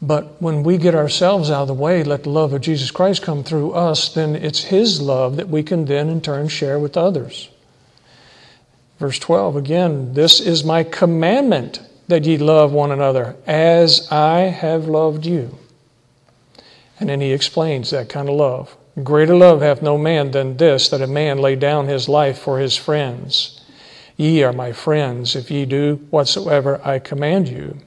But 0.00 0.40
when 0.40 0.62
we 0.62 0.78
get 0.78 0.94
ourselves 0.94 1.50
out 1.50 1.62
of 1.62 1.68
the 1.68 1.74
way, 1.74 2.02
let 2.02 2.22
the 2.22 2.30
love 2.30 2.54
of 2.54 2.62
Jesus 2.62 2.90
Christ 2.90 3.22
come 3.22 3.44
through 3.44 3.72
us, 3.72 4.14
then 4.14 4.34
it's 4.34 4.64
His 4.64 5.00
love 5.00 5.36
that 5.36 5.48
we 5.48 5.62
can 5.62 5.84
then 5.84 6.08
in 6.08 6.22
turn 6.22 6.48
share 6.48 6.78
with 6.78 6.96
others. 6.96 7.50
Verse 9.00 9.18
12 9.18 9.56
again, 9.56 10.12
this 10.12 10.40
is 10.40 10.62
my 10.62 10.84
commandment 10.84 11.80
that 12.08 12.26
ye 12.26 12.36
love 12.36 12.70
one 12.70 12.92
another 12.92 13.34
as 13.46 14.06
I 14.12 14.40
have 14.40 14.86
loved 14.86 15.24
you. 15.24 15.58
And 17.00 17.08
then 17.08 17.22
he 17.22 17.32
explains 17.32 17.90
that 17.90 18.10
kind 18.10 18.28
of 18.28 18.34
love. 18.34 18.76
Greater 19.02 19.34
love 19.34 19.62
hath 19.62 19.80
no 19.80 19.96
man 19.96 20.32
than 20.32 20.58
this, 20.58 20.90
that 20.90 21.00
a 21.00 21.06
man 21.06 21.38
lay 21.38 21.56
down 21.56 21.86
his 21.88 22.10
life 22.10 22.38
for 22.38 22.58
his 22.58 22.76
friends. 22.76 23.62
Ye 24.18 24.42
are 24.42 24.52
my 24.52 24.72
friends, 24.72 25.34
if 25.34 25.50
ye 25.50 25.64
do 25.64 25.96
whatsoever 26.10 26.78
I 26.84 26.98
command 26.98 27.48
you. 27.48 27.78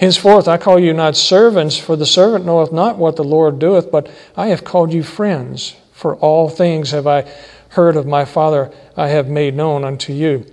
Henceforth 0.00 0.48
I 0.48 0.56
call 0.56 0.80
you 0.80 0.92
not 0.92 1.14
servants, 1.14 1.78
for 1.78 1.94
the 1.94 2.06
servant 2.06 2.44
knoweth 2.44 2.72
not 2.72 2.98
what 2.98 3.14
the 3.14 3.22
Lord 3.22 3.60
doeth, 3.60 3.92
but 3.92 4.10
I 4.36 4.48
have 4.48 4.64
called 4.64 4.92
you 4.92 5.04
friends, 5.04 5.76
for 5.92 6.16
all 6.16 6.48
things 6.48 6.90
have 6.90 7.06
I 7.06 7.30
heard 7.70 7.96
of 7.96 8.06
my 8.06 8.24
Father 8.24 8.72
I 8.96 9.08
have 9.08 9.28
made 9.28 9.54
known 9.54 9.84
unto 9.84 10.12
you. 10.12 10.46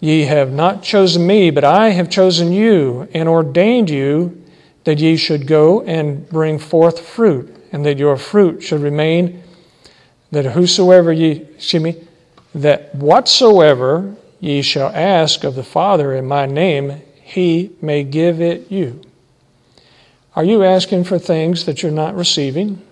Ye 0.00 0.22
have 0.22 0.52
not 0.52 0.82
chosen 0.82 1.26
me, 1.26 1.50
but 1.50 1.64
I 1.64 1.90
have 1.90 2.10
chosen 2.10 2.52
you, 2.52 3.08
and 3.14 3.28
ordained 3.28 3.90
you 3.90 4.42
that 4.84 4.98
ye 4.98 5.16
should 5.16 5.46
go 5.46 5.82
and 5.82 6.28
bring 6.28 6.58
forth 6.58 7.00
fruit, 7.00 7.54
and 7.72 7.84
that 7.86 7.98
your 7.98 8.16
fruit 8.16 8.62
should 8.62 8.80
remain, 8.80 9.42
that 10.30 10.44
whosoever 10.44 11.12
ye, 11.12 11.30
excuse 11.56 11.82
me, 11.82 11.96
that 12.54 12.94
whatsoever 12.94 14.14
ye 14.40 14.62
shall 14.62 14.88
ask 14.94 15.44
of 15.44 15.54
the 15.54 15.62
Father 15.62 16.14
in 16.14 16.26
my 16.26 16.46
name, 16.46 17.02
he 17.22 17.70
may 17.80 18.04
give 18.04 18.40
it 18.40 18.70
you. 18.70 19.00
Are 20.36 20.44
you 20.44 20.62
asking 20.62 21.04
for 21.04 21.18
things 21.18 21.64
that 21.64 21.82
you're 21.82 21.90
not 21.90 22.14
receiving? 22.14 22.85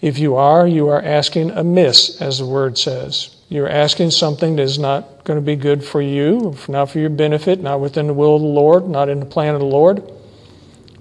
If 0.00 0.18
you 0.18 0.36
are, 0.36 0.66
you 0.66 0.88
are 0.88 1.02
asking 1.02 1.50
amiss, 1.50 2.20
as 2.20 2.38
the 2.38 2.46
word 2.46 2.78
says. 2.78 3.36
You're 3.48 3.68
asking 3.68 4.12
something 4.12 4.56
that 4.56 4.62
is 4.62 4.78
not 4.78 5.24
going 5.24 5.38
to 5.38 5.44
be 5.44 5.56
good 5.56 5.84
for 5.84 6.00
you, 6.00 6.56
not 6.68 6.90
for 6.90 6.98
your 6.98 7.10
benefit, 7.10 7.60
not 7.60 7.80
within 7.80 8.06
the 8.06 8.14
will 8.14 8.36
of 8.36 8.42
the 8.42 8.48
Lord, 8.48 8.88
not 8.88 9.08
in 9.08 9.20
the 9.20 9.26
plan 9.26 9.54
of 9.54 9.60
the 9.60 9.66
Lord, 9.66 10.02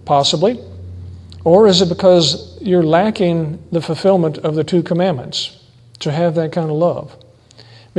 possibly. 0.05 0.59
Or 1.43 1.67
is 1.67 1.81
it 1.81 1.89
because 1.89 2.57
you're 2.61 2.83
lacking 2.83 3.63
the 3.71 3.81
fulfillment 3.81 4.39
of 4.39 4.55
the 4.55 4.63
two 4.63 4.83
commandments 4.83 5.63
to 5.99 6.11
have 6.11 6.35
that 6.35 6.51
kind 6.51 6.69
of 6.69 6.75
love? 6.75 7.15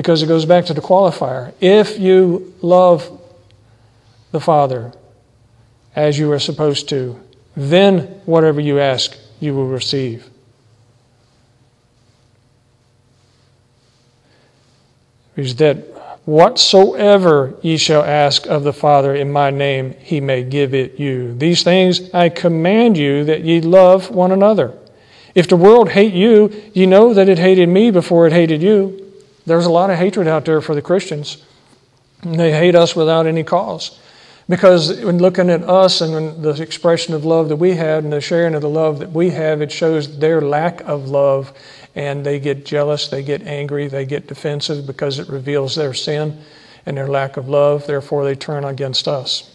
because 0.01 0.23
it 0.23 0.27
goes 0.27 0.47
back 0.47 0.65
to 0.65 0.73
the 0.73 0.81
qualifier. 0.81 1.53
If 1.61 1.99
you 1.99 2.55
love 2.63 3.21
the 4.31 4.41
Father 4.41 4.95
as 5.95 6.19
you 6.19 6.33
are 6.33 6.39
supposed 6.39 6.89
to, 6.89 7.21
then 7.55 8.01
whatever 8.25 8.63
you 8.63 8.79
ask, 8.79 9.15
you 9.41 9.55
will 9.55 9.67
receive. 9.67 10.30
Is 15.41 15.57
that 15.57 15.77
whatsoever 16.27 17.55
ye 17.63 17.77
shall 17.77 18.03
ask 18.03 18.47
of 18.47 18.63
the 18.63 18.73
Father 18.73 19.15
in 19.15 19.33
my 19.33 19.51
name, 19.51 19.95
he 20.01 20.21
may 20.21 20.45
give 20.45 20.75
it 20.75 21.01
you. 21.01 21.35
These 21.35 21.63
things 21.63 22.13
I 22.13 22.29
command 22.29 22.97
you 22.97 23.25
that 23.25 23.43
ye 23.43 23.61
love 23.61 24.11
one 24.11 24.33
another. 24.33 24.77
If 25.35 25.49
the 25.49 25.57
world 25.57 25.91
hate 25.91 26.13
you, 26.13 26.53
ye 26.75 26.87
know 26.87 27.15
that 27.15 27.29
it 27.29 27.39
hated 27.39 27.69
me 27.69 27.91
before 27.91 28.27
it 28.27 28.33
hated 28.33 28.63
you. 28.63 29.13
There's 29.47 29.67
a 29.67 29.71
lot 29.71 29.91
of 29.91 29.97
hatred 29.97 30.29
out 30.29 30.45
there 30.45 30.61
for 30.61 30.75
the 30.75 30.83
Christians. 30.83 31.43
They 32.23 32.53
hate 32.53 32.75
us 32.75 32.95
without 32.95 33.27
any 33.27 33.43
cause. 33.43 33.99
Because 34.49 35.01
when 35.05 35.19
looking 35.19 35.49
at 35.49 35.63
us 35.63 36.01
and 36.01 36.43
the 36.43 36.61
expression 36.61 37.15
of 37.15 37.25
love 37.25 37.49
that 37.49 37.57
we 37.57 37.77
have 37.77 38.03
and 38.03 38.13
the 38.13 38.21
sharing 38.21 38.55
of 38.55 38.63
the 38.63 38.69
love 38.69 38.99
that 38.99 39.13
we 39.13 39.31
have, 39.31 39.63
it 39.63 39.71
shows 39.71 40.19
their 40.19 40.41
lack 40.41 40.81
of 40.81 41.09
love 41.09 41.53
and 41.95 42.25
they 42.25 42.39
get 42.39 42.65
jealous, 42.65 43.09
they 43.09 43.23
get 43.23 43.43
angry, 43.43 43.89
they 43.89 44.07
get 44.07 44.27
defensive 44.27 44.87
because 44.87 45.19
it 45.19 45.29
reveals 45.29 45.75
their 45.75 45.95
sin 45.95 46.41
and 46.87 46.97
their 46.97 47.09
lack 47.09 47.37
of 47.37 47.49
love. 47.49 47.87
Therefore, 47.87 48.25
they 48.25 48.35
turn 48.35 48.65
against 48.65 49.09
us. 49.09 49.51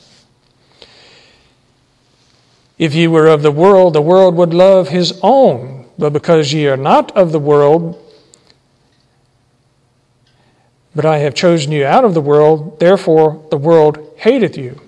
If 2.77 2.93
ye 2.93 3.07
were 3.07 3.27
of 3.27 3.41
the 3.41 3.51
world, 3.51 3.93
the 3.93 4.01
world 4.01 4.35
would 4.35 4.53
love 4.53 4.89
his 4.89 5.17
own. 5.23 5.85
But 5.97 6.11
because 6.11 6.51
ye 6.51 6.67
are 6.67 6.77
not 6.77 7.15
of 7.15 7.31
the 7.31 7.39
world, 7.39 8.01
but 10.93 11.05
I 11.05 11.19
have 11.19 11.35
chosen 11.35 11.71
you 11.71 11.85
out 11.85 12.03
of 12.03 12.13
the 12.13 12.21
world, 12.21 12.79
therefore 12.79 13.45
the 13.49 13.57
world 13.57 14.13
hateth 14.17 14.57
you. 14.57 14.81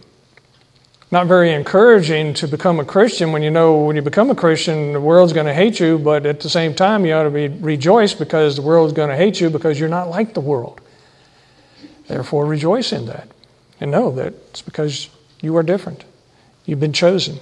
Not 1.09 1.27
very 1.27 1.53
encouraging 1.53 2.33
to 2.35 2.47
become 2.49 2.81
a 2.81 2.85
Christian 2.85 3.31
when 3.31 3.41
you 3.41 3.49
know 3.49 3.77
when 3.85 3.95
you 3.95 4.01
become 4.01 4.29
a 4.29 4.35
Christian, 4.35 4.91
the 4.91 4.99
world's 4.99 5.31
going 5.31 5.45
to 5.45 5.53
hate 5.53 5.79
you, 5.79 5.97
but 5.97 6.25
at 6.25 6.41
the 6.41 6.49
same 6.49 6.73
time, 6.73 7.05
you 7.05 7.13
ought 7.13 7.23
to 7.23 7.29
be 7.29 7.47
rejoice 7.47 8.13
because 8.13 8.57
the 8.57 8.61
world's 8.61 8.91
going 8.91 9.09
to 9.09 9.15
hate 9.15 9.39
you 9.39 9.49
because 9.49 9.79
you're 9.79 9.87
not 9.87 10.09
like 10.09 10.33
the 10.33 10.41
world. 10.41 10.81
Therefore, 12.07 12.45
rejoice 12.45 12.91
in 12.91 13.05
that 13.05 13.29
and 13.79 13.89
know 13.89 14.11
that 14.11 14.33
it's 14.49 14.61
because 14.61 15.09
you 15.39 15.55
are 15.55 15.63
different. 15.63 16.03
You've 16.65 16.81
been 16.81 16.93
chosen. 16.93 17.39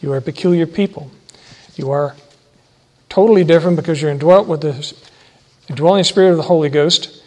You 0.00 0.12
are 0.12 0.16
a 0.16 0.22
peculiar 0.22 0.66
people. 0.66 1.10
You 1.76 1.90
are 1.90 2.16
totally 3.10 3.44
different 3.44 3.76
because 3.76 4.00
you're 4.00 4.10
indwelt 4.10 4.48
with 4.48 4.62
the 4.62 4.94
indwelling 5.68 6.04
spirit 6.04 6.30
of 6.30 6.38
the 6.38 6.44
Holy 6.44 6.70
Ghost 6.70 7.22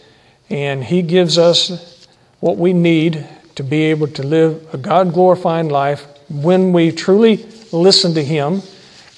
and 0.50 0.83
He 0.83 1.03
gives 1.03 1.38
us 1.38 2.07
what 2.39 2.57
we 2.57 2.74
need 2.74 3.27
to 3.55 3.63
be 3.63 3.83
able 3.83 4.07
to 4.07 4.24
live 4.24 4.74
a 4.74 4.77
God 4.77 5.13
glorifying 5.13 5.69
life 5.69 6.05
when 6.29 6.74
we 6.74 6.91
truly 6.91 7.45
listen 7.72 8.13
to 8.15 8.24
Him 8.24 8.62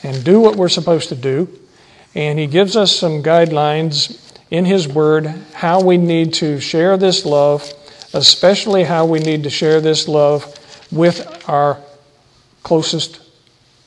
and 0.03 0.23
do 0.23 0.39
what 0.39 0.55
we're 0.55 0.69
supposed 0.69 1.09
to 1.09 1.15
do. 1.15 1.47
And 2.13 2.39
He 2.39 2.47
gives 2.47 2.75
us 2.75 2.95
some 2.95 3.23
guidelines 3.23 4.21
in 4.51 4.65
His 4.65 4.87
Word 4.87 5.27
how 5.53 5.81
we 5.81 5.97
need 5.97 6.33
to 6.35 6.59
share 6.59 6.97
this 6.97 7.25
love, 7.25 7.71
especially 8.13 8.83
how 8.83 9.05
we 9.05 9.19
need 9.19 9.43
to 9.43 9.49
share 9.49 9.81
this 9.81 10.07
love 10.07 10.45
with 10.91 11.47
our 11.49 11.79
closest 12.63 13.21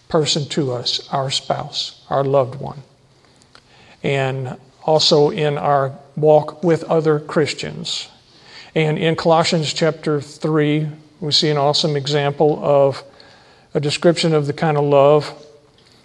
person 0.08 0.46
to 0.46 0.72
us, 0.72 1.08
our 1.12 1.30
spouse, 1.30 2.04
our 2.08 2.24
loved 2.24 2.54
one. 2.60 2.82
And 4.02 4.56
also 4.84 5.30
in 5.30 5.58
our 5.58 5.98
walk 6.16 6.64
with 6.64 6.82
other 6.84 7.20
Christians. 7.20 8.08
And 8.74 8.98
in 8.98 9.16
Colossians 9.16 9.72
chapter 9.72 10.20
3, 10.20 10.88
we 11.20 11.32
see 11.32 11.48
an 11.48 11.56
awesome 11.56 11.96
example 11.96 12.60
of 12.62 13.02
a 13.74 13.80
description 13.80 14.34
of 14.34 14.46
the 14.46 14.52
kind 14.52 14.76
of 14.76 14.84
love 14.84 15.46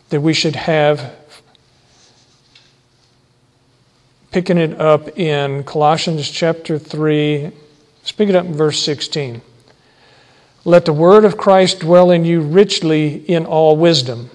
that 0.09 0.21
we 0.21 0.33
should 0.33 0.55
have. 0.55 1.13
Picking 4.31 4.57
it 4.57 4.79
up 4.79 5.17
in 5.17 5.63
Colossians 5.63 6.29
chapter 6.29 6.79
3, 6.79 7.43
let's 7.43 8.11
pick 8.11 8.29
it 8.29 8.35
up 8.35 8.45
in 8.45 8.53
verse 8.53 8.81
16. 8.81 9.41
Let 10.65 10.85
the 10.85 10.93
word 10.93 11.25
of 11.25 11.37
Christ 11.37 11.81
dwell 11.81 12.09
in 12.09 12.25
you 12.25 12.41
richly 12.41 13.15
in 13.29 13.45
all 13.45 13.75
wisdom. 13.75 14.29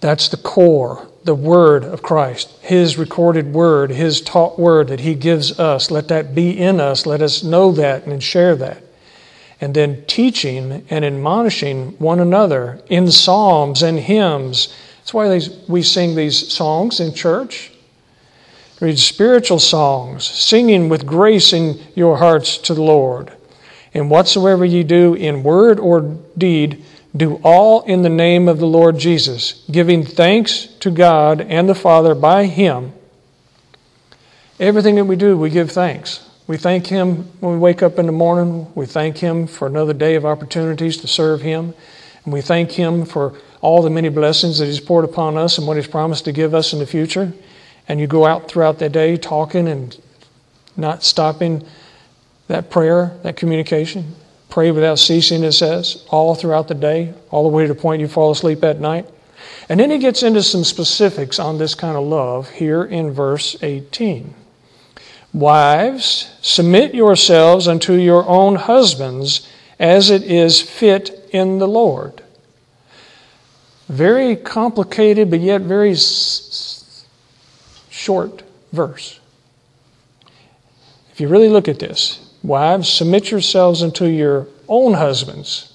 That's 0.00 0.28
the 0.28 0.36
core 0.36 1.08
the 1.24 1.34
word 1.34 1.84
of 1.84 2.02
Christ, 2.02 2.50
his 2.60 2.98
recorded 2.98 3.52
word, 3.52 3.90
his 3.90 4.20
taught 4.20 4.58
word 4.58 4.88
that 4.88 5.00
he 5.00 5.14
gives 5.14 5.58
us. 5.58 5.90
Let 5.90 6.08
that 6.08 6.34
be 6.34 6.58
in 6.58 6.80
us. 6.80 7.06
Let 7.06 7.22
us 7.22 7.42
know 7.42 7.72
that 7.72 8.06
and 8.06 8.22
share 8.22 8.54
that. 8.56 8.82
And 9.60 9.74
then 9.74 10.04
teaching 10.06 10.86
and 10.90 11.04
admonishing 11.04 11.92
one 11.98 12.20
another 12.20 12.82
in 12.88 13.10
psalms 13.10 13.82
and 13.82 13.98
hymns. 13.98 14.74
That's 14.98 15.14
why 15.14 15.40
we 15.66 15.82
sing 15.82 16.14
these 16.14 16.52
songs 16.52 17.00
in 17.00 17.14
church. 17.14 17.72
Read 18.80 18.98
spiritual 18.98 19.60
songs, 19.60 20.24
singing 20.24 20.90
with 20.90 21.06
grace 21.06 21.52
in 21.54 21.80
your 21.94 22.18
hearts 22.18 22.58
to 22.58 22.74
the 22.74 22.82
Lord. 22.82 23.32
And 23.94 24.10
whatsoever 24.10 24.64
ye 24.64 24.82
do 24.82 25.14
in 25.14 25.42
word 25.42 25.78
or 25.78 26.18
deed, 26.36 26.84
do 27.16 27.40
all 27.44 27.82
in 27.82 28.02
the 28.02 28.08
name 28.08 28.48
of 28.48 28.58
the 28.58 28.66
Lord 28.66 28.98
Jesus, 28.98 29.64
giving 29.70 30.04
thanks 30.04 30.66
to 30.80 30.90
God 30.90 31.40
and 31.40 31.68
the 31.68 31.74
Father 31.74 32.14
by 32.14 32.46
Him. 32.46 32.92
Everything 34.58 34.96
that 34.96 35.04
we 35.04 35.16
do, 35.16 35.36
we 35.36 35.50
give 35.50 35.70
thanks. 35.70 36.28
We 36.46 36.56
thank 36.56 36.88
Him 36.88 37.24
when 37.40 37.52
we 37.52 37.58
wake 37.58 37.82
up 37.82 37.98
in 37.98 38.06
the 38.06 38.12
morning. 38.12 38.66
We 38.74 38.86
thank 38.86 39.18
Him 39.18 39.46
for 39.46 39.66
another 39.66 39.92
day 39.92 40.16
of 40.16 40.26
opportunities 40.26 40.96
to 40.98 41.06
serve 41.06 41.40
Him. 41.40 41.74
And 42.24 42.32
we 42.32 42.40
thank 42.40 42.72
Him 42.72 43.04
for 43.04 43.38
all 43.60 43.82
the 43.82 43.90
many 43.90 44.08
blessings 44.08 44.58
that 44.58 44.66
He's 44.66 44.80
poured 44.80 45.04
upon 45.04 45.38
us 45.38 45.56
and 45.56 45.66
what 45.66 45.76
He's 45.76 45.86
promised 45.86 46.24
to 46.24 46.32
give 46.32 46.52
us 46.52 46.72
in 46.72 46.80
the 46.80 46.86
future. 46.86 47.32
And 47.86 48.00
you 48.00 48.06
go 48.06 48.26
out 48.26 48.48
throughout 48.48 48.78
the 48.78 48.88
day 48.88 49.16
talking 49.16 49.68
and 49.68 49.96
not 50.76 51.04
stopping 51.04 51.64
that 52.48 52.70
prayer, 52.70 53.18
that 53.22 53.36
communication. 53.36 54.14
Pray 54.48 54.70
without 54.70 54.98
ceasing, 54.98 55.42
it 55.42 55.52
says, 55.52 56.04
all 56.10 56.34
throughout 56.34 56.68
the 56.68 56.74
day, 56.74 57.12
all 57.30 57.42
the 57.42 57.48
way 57.48 57.66
to 57.66 57.74
the 57.74 57.80
point 57.80 58.00
you 58.00 58.08
fall 58.08 58.30
asleep 58.30 58.62
at 58.62 58.80
night. 58.80 59.06
And 59.68 59.80
then 59.80 59.90
he 59.90 59.98
gets 59.98 60.22
into 60.22 60.42
some 60.42 60.64
specifics 60.64 61.38
on 61.38 61.58
this 61.58 61.74
kind 61.74 61.96
of 61.96 62.04
love 62.04 62.50
here 62.50 62.84
in 62.84 63.10
verse 63.10 63.56
18. 63.62 64.34
Wives, 65.32 66.32
submit 66.42 66.94
yourselves 66.94 67.66
unto 67.66 67.94
your 67.94 68.26
own 68.28 68.54
husbands 68.54 69.48
as 69.78 70.10
it 70.10 70.22
is 70.22 70.62
fit 70.62 71.28
in 71.32 71.58
the 71.58 71.66
Lord. 71.66 72.22
Very 73.88 74.36
complicated, 74.36 75.30
but 75.30 75.40
yet 75.40 75.62
very 75.62 75.92
s- 75.92 77.04
short 77.90 78.42
verse. 78.72 79.18
If 81.10 81.20
you 81.20 81.28
really 81.28 81.48
look 81.48 81.68
at 81.68 81.78
this, 81.78 82.23
Wives, 82.44 82.90
submit 82.90 83.30
yourselves 83.30 83.82
unto 83.82 84.04
your 84.04 84.46
own 84.68 84.92
husbands. 84.92 85.72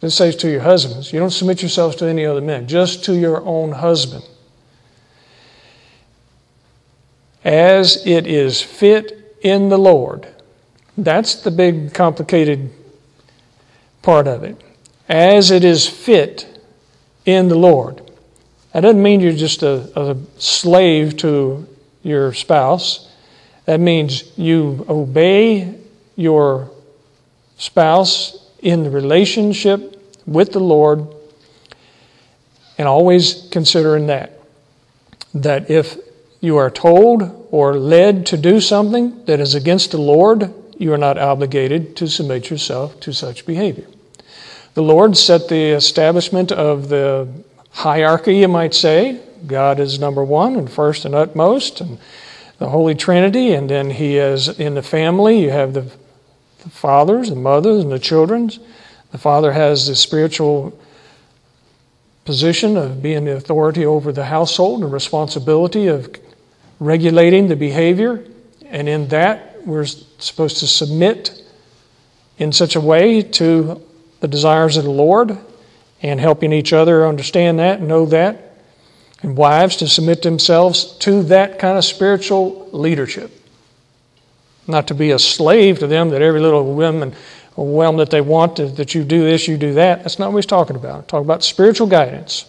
It 0.00 0.10
says 0.10 0.36
to 0.36 0.48
your 0.48 0.60
husbands. 0.60 1.12
You 1.12 1.18
don't 1.18 1.30
submit 1.30 1.60
yourselves 1.60 1.96
to 1.96 2.06
any 2.06 2.24
other 2.24 2.40
men, 2.40 2.68
just 2.68 3.04
to 3.06 3.14
your 3.14 3.44
own 3.44 3.72
husband. 3.72 4.24
As 7.44 8.06
it 8.06 8.28
is 8.28 8.62
fit 8.62 9.38
in 9.42 9.70
the 9.70 9.78
Lord. 9.78 10.28
That's 10.96 11.34
the 11.34 11.50
big, 11.50 11.92
complicated 11.94 12.70
part 14.00 14.28
of 14.28 14.44
it. 14.44 14.62
As 15.08 15.50
it 15.50 15.64
is 15.64 15.88
fit 15.88 16.60
in 17.24 17.48
the 17.48 17.58
Lord. 17.58 18.08
That 18.72 18.82
doesn't 18.82 19.02
mean 19.02 19.18
you're 19.18 19.32
just 19.32 19.64
a, 19.64 19.90
a 19.98 20.16
slave 20.36 21.16
to 21.18 21.66
your 22.04 22.32
spouse. 22.34 23.10
That 23.64 23.80
means 23.80 24.38
you 24.38 24.86
obey 24.88 25.77
your 26.18 26.68
spouse 27.58 28.50
in 28.58 28.82
the 28.82 28.90
relationship 28.90 30.02
with 30.26 30.52
the 30.52 30.58
Lord, 30.58 31.06
and 32.76 32.88
always 32.88 33.48
considering 33.52 34.08
that. 34.08 34.40
That 35.32 35.70
if 35.70 35.96
you 36.40 36.56
are 36.56 36.70
told 36.70 37.48
or 37.52 37.78
led 37.78 38.26
to 38.26 38.36
do 38.36 38.60
something 38.60 39.24
that 39.26 39.38
is 39.38 39.54
against 39.54 39.92
the 39.92 39.98
Lord, 39.98 40.52
you 40.76 40.92
are 40.92 40.98
not 40.98 41.18
obligated 41.18 41.94
to 41.96 42.08
submit 42.08 42.50
yourself 42.50 42.98
to 43.00 43.12
such 43.12 43.46
behavior. 43.46 43.86
The 44.74 44.82
Lord 44.82 45.16
set 45.16 45.48
the 45.48 45.70
establishment 45.70 46.50
of 46.50 46.88
the 46.88 47.28
hierarchy, 47.70 48.38
you 48.38 48.48
might 48.48 48.74
say. 48.74 49.20
God 49.46 49.78
is 49.78 50.00
number 50.00 50.24
one 50.24 50.56
and 50.56 50.68
first 50.68 51.04
and 51.04 51.14
utmost, 51.14 51.80
and 51.80 51.98
the 52.58 52.70
Holy 52.70 52.96
Trinity, 52.96 53.52
and 53.52 53.70
then 53.70 53.90
He 53.90 54.18
is 54.18 54.48
in 54.48 54.74
the 54.74 54.82
family. 54.82 55.40
You 55.42 55.50
have 55.50 55.74
the 55.74 55.90
fathers, 56.70 57.30
and 57.30 57.42
mothers, 57.42 57.82
and 57.82 57.92
the 57.92 57.98
children. 57.98 58.50
The 59.10 59.18
father 59.18 59.52
has 59.52 59.86
the 59.86 59.96
spiritual 59.96 60.78
position 62.24 62.76
of 62.76 63.02
being 63.02 63.24
the 63.24 63.36
authority 63.36 63.86
over 63.86 64.12
the 64.12 64.26
household 64.26 64.82
and 64.82 64.92
responsibility 64.92 65.86
of 65.86 66.14
regulating 66.78 67.48
the 67.48 67.56
behavior. 67.56 68.24
And 68.66 68.88
in 68.88 69.08
that, 69.08 69.66
we're 69.66 69.86
supposed 69.86 70.58
to 70.58 70.66
submit 70.66 71.42
in 72.36 72.52
such 72.52 72.76
a 72.76 72.80
way 72.80 73.22
to 73.22 73.82
the 74.20 74.28
desires 74.28 74.76
of 74.76 74.84
the 74.84 74.90
Lord 74.90 75.38
and 76.02 76.20
helping 76.20 76.52
each 76.52 76.72
other 76.72 77.06
understand 77.06 77.58
that 77.58 77.78
and 77.78 77.88
know 77.88 78.06
that. 78.06 78.44
And 79.22 79.36
wives 79.36 79.76
to 79.76 79.88
submit 79.88 80.22
themselves 80.22 80.96
to 80.98 81.24
that 81.24 81.58
kind 81.58 81.76
of 81.76 81.84
spiritual 81.84 82.68
leadership 82.72 83.37
not 84.68 84.86
to 84.88 84.94
be 84.94 85.10
a 85.10 85.18
slave 85.18 85.78
to 85.80 85.86
them, 85.86 86.10
that 86.10 86.22
every 86.22 86.40
little 86.40 86.74
woman 86.74 87.14
whim 87.56 87.96
that 87.96 88.10
they 88.10 88.20
want 88.20 88.56
that 88.56 88.94
you 88.94 89.02
do 89.02 89.24
this, 89.24 89.48
you 89.48 89.56
do 89.56 89.74
that. 89.74 90.02
That's 90.02 90.18
not 90.18 90.32
what 90.32 90.38
he's 90.38 90.46
talking 90.46 90.76
about. 90.76 91.08
Talk 91.08 91.22
about 91.22 91.42
spiritual 91.42 91.88
guidance. 91.88 92.46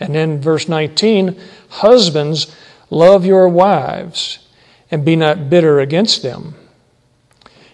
And 0.00 0.14
then 0.14 0.40
verse 0.40 0.68
19, 0.68 1.38
husbands, 1.68 2.54
love 2.88 3.24
your 3.24 3.48
wives 3.48 4.48
and 4.90 5.04
be 5.04 5.14
not 5.14 5.50
bitter 5.50 5.80
against 5.80 6.22
them. 6.22 6.54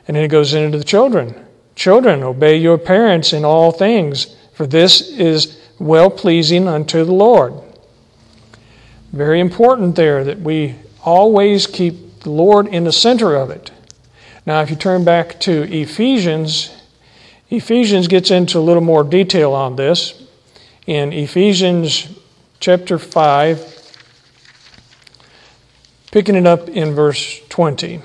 And 0.06 0.16
then 0.16 0.24
it 0.24 0.28
goes 0.28 0.52
into 0.52 0.76
the 0.76 0.84
children. 0.84 1.46
Children, 1.74 2.22
obey 2.22 2.56
your 2.56 2.78
parents 2.78 3.32
in 3.32 3.44
all 3.44 3.72
things, 3.72 4.36
for 4.52 4.66
this 4.66 5.10
is 5.10 5.60
well 5.78 6.10
pleasing 6.10 6.68
unto 6.68 7.04
the 7.04 7.12
Lord. 7.12 7.54
Very 9.12 9.40
important 9.40 9.96
there 9.96 10.24
that 10.24 10.40
we 10.40 10.74
always 11.04 11.66
keep 11.66 12.20
the 12.20 12.30
Lord 12.30 12.66
in 12.66 12.84
the 12.84 12.92
center 12.92 13.34
of 13.34 13.50
it. 13.50 13.70
Now, 14.46 14.60
if 14.60 14.70
you 14.70 14.76
turn 14.76 15.04
back 15.04 15.40
to 15.40 15.62
Ephesians, 15.64 16.70
Ephesians 17.50 18.06
gets 18.06 18.30
into 18.30 18.58
a 18.58 18.60
little 18.60 18.82
more 18.82 19.02
detail 19.02 19.52
on 19.52 19.74
this. 19.74 20.22
In 20.86 21.12
Ephesians 21.12 22.08
chapter 22.60 22.96
5, 22.96 23.96
picking 26.12 26.36
it 26.36 26.46
up 26.46 26.68
in 26.68 26.94
verse 26.94 27.40
20. 27.48 28.00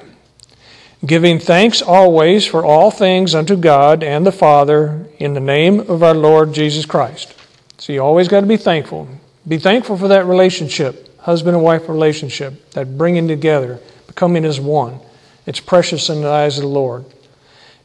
Giving 1.05 1.37
thanks 1.37 1.79
always 1.81 2.47
for 2.47 2.65
all 2.65 2.89
things 2.89 3.35
unto 3.35 3.55
God 3.55 4.03
and 4.03 4.25
the 4.25 4.31
Father 4.31 5.05
in 5.19 5.35
the 5.35 5.39
name 5.39 5.79
of 5.81 6.01
our 6.01 6.15
Lord 6.15 6.53
Jesus 6.53 6.87
Christ. 6.87 7.35
So 7.77 7.93
you 7.93 8.01
always 8.01 8.27
got 8.27 8.41
to 8.41 8.47
be 8.47 8.57
thankful. 8.57 9.07
Be 9.47 9.59
thankful 9.59 9.95
for 9.95 10.07
that 10.07 10.25
relationship, 10.25 11.19
husband 11.21 11.55
and 11.55 11.63
wife 11.63 11.87
relationship, 11.87 12.71
that 12.71 12.97
bringing 12.97 13.27
together, 13.27 13.79
becoming 14.07 14.43
as 14.43 14.59
one. 14.59 14.99
It's 15.45 15.59
precious 15.59 16.09
in 16.09 16.21
the 16.21 16.29
eyes 16.29 16.57
of 16.57 16.63
the 16.63 16.69
Lord. 16.69 17.05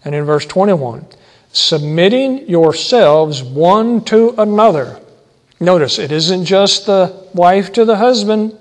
And 0.04 0.14
in 0.14 0.24
verse 0.24 0.46
21, 0.46 1.06
submitting 1.52 2.48
yourselves 2.48 3.42
one 3.42 4.04
to 4.04 4.34
another. 4.38 5.00
Notice, 5.58 5.98
it 5.98 6.12
isn't 6.12 6.44
just 6.44 6.86
the 6.86 7.28
wife 7.32 7.72
to 7.72 7.84
the 7.84 7.96
husband. 7.96 8.56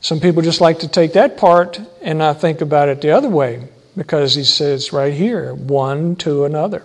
Some 0.00 0.18
people 0.18 0.42
just 0.42 0.60
like 0.60 0.80
to 0.80 0.88
take 0.88 1.12
that 1.12 1.36
part 1.36 1.80
and 2.02 2.18
not 2.18 2.40
think 2.40 2.60
about 2.60 2.88
it 2.88 3.00
the 3.00 3.12
other 3.12 3.28
way 3.28 3.68
because 3.96 4.34
he 4.34 4.44
says 4.44 4.92
right 4.92 5.12
here, 5.12 5.54
one 5.54 6.16
to 6.16 6.44
another. 6.44 6.84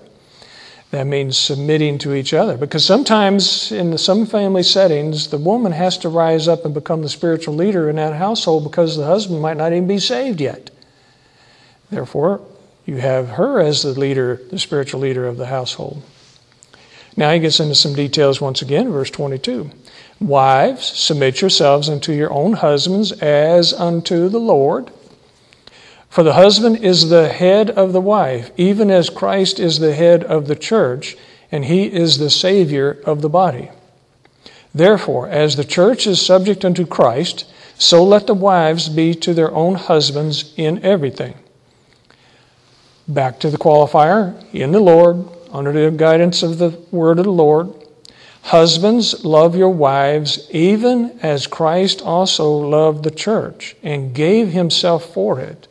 That 0.92 1.08
means 1.08 1.38
submitting 1.38 1.98
to 2.00 2.14
each 2.14 2.34
other. 2.34 2.56
Because 2.56 2.86
sometimes 2.86 3.72
in 3.72 3.98
some 3.98 4.26
family 4.26 4.64
settings, 4.64 5.28
the 5.28 5.38
woman 5.38 5.72
has 5.72 5.98
to 6.00 6.10
rise 6.10 6.48
up 6.48 6.64
and 6.66 6.74
become 6.74 7.02
the 7.02 7.10
spiritual 7.10 7.56
leader 7.56 7.90
in 7.90 7.96
that 7.96 8.14
household 8.14 8.64
because 8.64 8.96
the 8.96 9.06
husband 9.06 9.42
might 9.42 9.58
not 9.58 9.74
even 9.74 9.88
be 9.88 10.00
saved 10.00 10.40
yet. 10.40 10.70
Therefore, 11.96 12.42
you 12.86 12.98
have 12.98 13.30
her 13.30 13.62
as 13.62 13.82
the 13.82 13.98
leader, 13.98 14.42
the 14.52 14.60
spiritual 14.60 15.00
leader 15.00 15.26
of 15.26 15.38
the 15.38 15.46
household. 15.46 16.04
Now 17.16 17.32
he 17.32 17.40
gets 17.40 17.62
into 17.62 17.74
some 17.74 17.96
details 17.96 18.42
once 18.42 18.62
again, 18.62 18.92
verse 18.92 19.10
22. 19.10 19.72
Wives, 20.20 20.86
submit 20.86 21.40
yourselves 21.40 21.88
unto 21.88 22.12
your 22.12 22.34
own 22.34 22.52
husbands 22.52 23.14
as 23.14 23.72
unto 23.72 24.28
the 24.28 24.42
Lord. 24.42 24.92
For 26.10 26.22
the 26.22 26.34
husband 26.34 26.84
is 26.84 27.08
the 27.08 27.30
head 27.30 27.70
of 27.70 27.94
the 27.94 28.02
wife, 28.02 28.52
even 28.58 28.92
as 28.92 29.10
Christ 29.10 29.58
is 29.58 29.80
the 29.80 29.96
head 29.96 30.26
of 30.26 30.48
the 30.48 30.56
church, 30.58 31.16
and 31.50 31.64
he 31.64 31.86
is 31.86 32.18
the 32.18 32.30
Savior 32.30 33.00
of 33.06 33.22
the 33.22 33.30
body. 33.30 33.72
Therefore, 34.74 35.30
as 35.30 35.56
the 35.56 35.64
church 35.64 36.06
is 36.06 36.22
subject 36.22 36.66
unto 36.66 36.86
Christ, 36.86 37.46
so 37.78 38.04
let 38.04 38.28
the 38.28 38.34
wives 38.34 38.90
be 38.90 39.16
to 39.16 39.34
their 39.34 39.54
own 39.54 39.76
husbands 39.76 40.54
in 40.58 40.84
everything. 40.84 41.36
Back 43.08 43.40
to 43.42 43.50
the 43.50 43.58
qualifier 43.58 44.44
in 44.54 44.72
the 44.72 44.80
Lord, 44.80 45.26
under 45.52 45.72
the 45.72 45.96
guidance 45.96 46.44
of 46.44 46.58
the 46.58 46.70
word 46.92 47.20
of 47.20 47.26
the 47.26 47.32
Lord. 47.32 47.72
Husbands, 48.42 49.24
love 49.26 49.56
your 49.56 49.70
wives, 49.70 50.48
even 50.52 51.18
as 51.24 51.48
Christ 51.48 52.02
also 52.02 52.50
loved 52.50 53.04
the 53.04 53.12
church 53.12 53.76
and 53.82 54.14
gave 54.14 54.50
himself 54.50 55.14
for 55.14 55.40
it. 55.40 55.68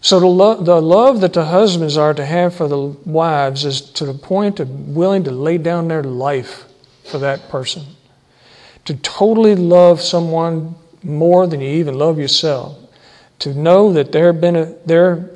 So 0.00 0.20
the, 0.20 0.26
lo- 0.26 0.62
the 0.62 0.80
love 0.80 1.20
that 1.22 1.32
the 1.32 1.46
husbands 1.46 1.96
are 1.96 2.14
to 2.14 2.24
have 2.24 2.54
for 2.54 2.68
the 2.68 2.78
wives 2.78 3.64
is 3.64 3.80
to 3.92 4.06
the 4.06 4.14
point 4.14 4.60
of 4.60 4.70
willing 4.96 5.24
to 5.24 5.30
lay 5.30 5.58
down 5.58 5.88
their 5.88 6.04
life 6.04 6.64
for 7.04 7.18
that 7.18 7.48
person. 7.48 7.84
To 8.84 8.94
totally 8.94 9.54
love 9.54 10.00
someone 10.00 10.76
more 11.02 11.46
than 11.46 11.60
you 11.60 11.68
even 11.68 11.98
love 11.98 12.18
yourself. 12.18 12.78
To 13.40 13.54
know 13.54 13.92
that 13.92 14.12
they're, 14.12 14.32
been 14.32 14.56
a, 14.56 14.64
they're 14.86 15.30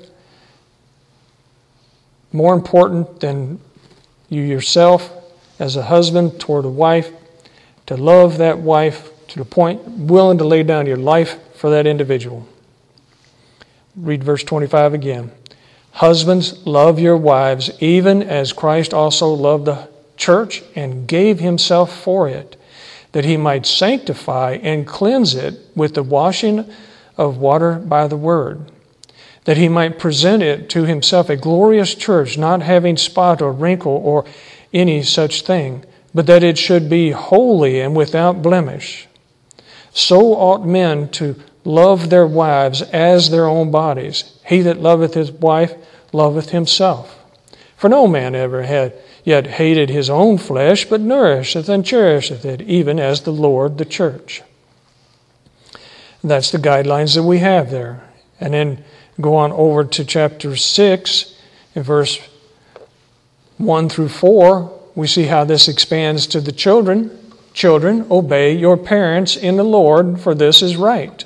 more 2.32 2.54
important 2.54 3.20
than 3.20 3.60
you 4.28 4.42
yourself 4.42 5.10
as 5.58 5.76
a 5.76 5.82
husband 5.82 6.40
toward 6.40 6.64
a 6.64 6.70
wife, 6.70 7.12
to 7.86 7.96
love 7.96 8.38
that 8.38 8.58
wife 8.58 9.10
to 9.28 9.38
the 9.38 9.44
point 9.44 9.82
willing 9.86 10.38
to 10.38 10.44
lay 10.44 10.62
down 10.62 10.86
your 10.86 10.96
life 10.96 11.38
for 11.54 11.70
that 11.70 11.86
individual. 11.86 12.46
Read 13.94 14.24
verse 14.24 14.42
25 14.42 14.94
again. 14.94 15.30
Husbands, 15.92 16.66
love 16.66 16.98
your 16.98 17.16
wives, 17.16 17.70
even 17.80 18.22
as 18.22 18.52
Christ 18.52 18.94
also 18.94 19.28
loved 19.28 19.66
the 19.66 19.88
church 20.16 20.62
and 20.74 21.06
gave 21.06 21.40
himself 21.40 21.94
for 22.02 22.28
it, 22.28 22.56
that 23.12 23.26
he 23.26 23.36
might 23.36 23.66
sanctify 23.66 24.58
and 24.62 24.86
cleanse 24.86 25.34
it 25.34 25.60
with 25.76 25.94
the 25.94 26.02
washing 26.02 26.70
of 27.18 27.36
water 27.36 27.74
by 27.74 28.06
the 28.06 28.16
word, 28.16 28.71
that 29.44 29.56
he 29.56 29.68
might 29.68 29.98
present 29.98 30.42
it 30.42 30.68
to 30.70 30.84
himself 30.84 31.28
a 31.28 31.36
glorious 31.36 31.94
church, 31.94 32.38
not 32.38 32.62
having 32.62 32.96
spot 32.96 33.42
or 33.42 33.52
wrinkle 33.52 34.00
or 34.04 34.24
any 34.72 35.02
such 35.02 35.42
thing, 35.42 35.84
but 36.14 36.26
that 36.26 36.42
it 36.42 36.58
should 36.58 36.88
be 36.88 37.10
holy 37.10 37.80
and 37.80 37.96
without 37.96 38.42
blemish. 38.42 39.08
So 39.92 40.34
ought 40.34 40.64
men 40.64 41.08
to 41.10 41.36
love 41.64 42.10
their 42.10 42.26
wives 42.26 42.82
as 42.82 43.30
their 43.30 43.46
own 43.46 43.70
bodies. 43.70 44.38
He 44.46 44.62
that 44.62 44.80
loveth 44.80 45.14
his 45.14 45.30
wife 45.30 45.74
loveth 46.12 46.50
himself. 46.50 47.18
For 47.76 47.88
no 47.88 48.06
man 48.06 48.34
ever 48.34 48.62
had 48.62 48.94
yet 49.24 49.46
hated 49.46 49.88
his 49.88 50.08
own 50.08 50.38
flesh, 50.38 50.84
but 50.84 51.00
nourisheth 51.00 51.68
and 51.68 51.84
cherisheth 51.84 52.44
it, 52.44 52.60
even 52.62 52.98
as 52.98 53.22
the 53.22 53.32
Lord 53.32 53.78
the 53.78 53.84
church. 53.84 54.42
That's 56.24 56.50
the 56.50 56.58
guidelines 56.58 57.14
that 57.14 57.22
we 57.24 57.38
have 57.38 57.70
there. 57.70 58.08
And 58.40 58.54
then 58.54 58.84
go 59.20 59.36
on 59.36 59.52
over 59.52 59.84
to 59.84 60.04
chapter 60.04 60.56
6, 60.56 61.40
in 61.74 61.82
verse 61.82 62.20
1 63.58 63.88
through 63.88 64.08
4, 64.08 64.80
we 64.94 65.06
see 65.06 65.24
how 65.24 65.44
this 65.44 65.68
expands 65.68 66.26
to 66.28 66.40
the 66.40 66.52
children. 66.52 67.18
Children, 67.52 68.06
obey 68.10 68.56
your 68.56 68.76
parents 68.76 69.36
in 69.36 69.56
the 69.56 69.64
Lord, 69.64 70.20
for 70.20 70.34
this 70.34 70.62
is 70.62 70.76
right. 70.76 71.24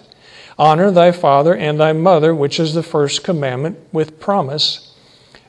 Honor 0.58 0.90
thy 0.90 1.12
father 1.12 1.54
and 1.54 1.78
thy 1.78 1.92
mother, 1.92 2.34
which 2.34 2.58
is 2.58 2.74
the 2.74 2.82
first 2.82 3.22
commandment 3.22 3.78
with 3.92 4.18
promise, 4.18 4.94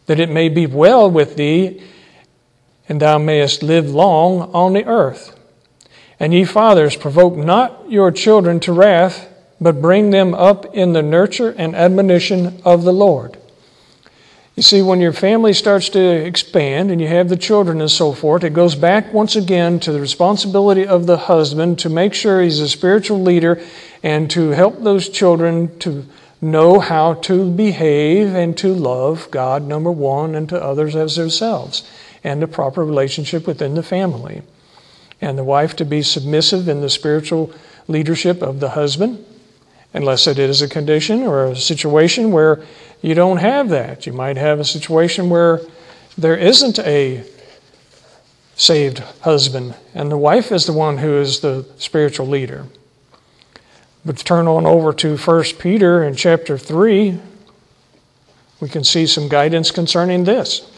that 0.06 0.19
it 0.19 0.30
may 0.30 0.50
be 0.50 0.65
well 0.65 1.10
with 1.10 1.36
thee, 1.36 1.82
and 2.89 3.02
thou 3.02 3.17
mayest 3.17 3.63
live 3.63 3.89
long 3.89 4.52
on 4.54 4.73
the 4.73 4.86
earth. 4.86 5.38
And 6.19 6.34
ye 6.34 6.45
fathers, 6.45 6.95
provoke 6.95 7.36
not 7.36 7.91
your 7.91 8.12
children 8.12 8.60
to 8.62 8.73
wrath, 8.73 9.27
but 9.60 9.82
bring 9.82 10.12
them 10.12 10.34
up 10.34 10.76
in 10.76 10.93
the 10.93 11.02
nurture 11.02 11.52
and 11.58 11.76
admonition 11.76 12.62
of 12.63 12.84
the 12.84 12.93
Lord. 12.93 13.38
You 14.56 14.63
see, 14.63 14.82
when 14.82 15.02
your 15.02 15.13
family 15.13 15.54
starts 15.54 15.89
to 15.89 16.00
expand 16.00 16.89
and 16.89 17.00
you 17.00 17.08
have 17.08 17.30
the 17.30 17.38
children 17.38 17.80
and 17.80 17.91
so 17.91 18.12
forth, 18.12 18.43
it 18.43 18.56
goes 18.56 18.74
back 18.74 19.13
once 19.13 19.36
again 19.36 19.80
to 19.82 19.91
the 19.91 20.02
responsibility 20.02 20.86
of 20.86 21.06
the 21.06 21.17
husband 21.17 21.78
to 21.80 21.89
make 21.89 22.15
sure 22.15 22.41
he's 22.41 22.60
a 22.60 22.67
spiritual 22.67 23.22
leader 23.22 23.62
and 24.02 24.32
to 24.32 24.50
help 24.50 24.82
those 24.82 25.10
children 25.10 25.78
to 25.80 26.06
know 26.41 26.80
how 26.80 27.13
to 27.13 27.52
behave 27.52 28.34
and 28.34 28.58
to 28.58 28.74
love 28.74 29.30
God, 29.30 29.62
number 29.62 29.91
one, 29.91 30.34
and 30.34 30.50
to 30.50 30.63
others 30.63 30.96
as 30.96 31.15
themselves, 31.15 31.88
and 32.24 32.41
a 32.41 32.48
proper 32.48 32.84
relationship 32.84 33.46
within 33.46 33.76
the 33.76 33.84
family. 33.84 34.41
And 35.22 35.38
the 35.38 35.43
wife 35.43 35.76
to 35.76 35.86
be 35.86 36.02
submissive 36.02 36.67
in 36.67 36.82
the 36.82 36.89
spiritual 36.89 37.52
leadership 37.88 38.41
of 38.41 38.60
the 38.60 38.70
husband, 38.70 39.24
unless 39.93 40.28
it 40.28 40.38
is 40.38 40.62
a 40.62 40.67
condition 40.67 41.23
or 41.23 41.45
a 41.45 41.56
situation 41.56 42.32
where 42.32 42.63
you 43.02 43.13
don't 43.13 43.38
have 43.38 43.69
that. 43.69 44.06
You 44.06 44.13
might 44.13 44.38
have 44.38 44.60
a 44.60 44.65
situation 44.65 45.30
where 45.30 45.62
there 46.17 46.36
isn't 46.36 46.80
a 46.80 47.23
saved 48.56 49.00
husband, 49.21 49.76
and 49.93 50.12
the 50.12 50.17
wife 50.17 50.52
is 50.52 50.65
the 50.65 50.73
one 50.73 50.97
who 50.97 51.17
is 51.17 51.41
the 51.41 51.65
spiritual 51.78 52.28
leader. 52.28 52.65
But 54.04 54.17
turn 54.17 54.47
on 54.47 54.65
over 54.65 54.93
to 54.93 55.17
1 55.17 55.43
Peter 55.60 56.04
in 56.04 56.15
chapter 56.15 56.58
3, 56.58 57.19
we 58.60 58.69
can 58.69 58.84
see 58.84 59.06
some 59.06 59.30
guidance 59.30 59.69
concerning 59.69 60.23
this. 60.23 60.71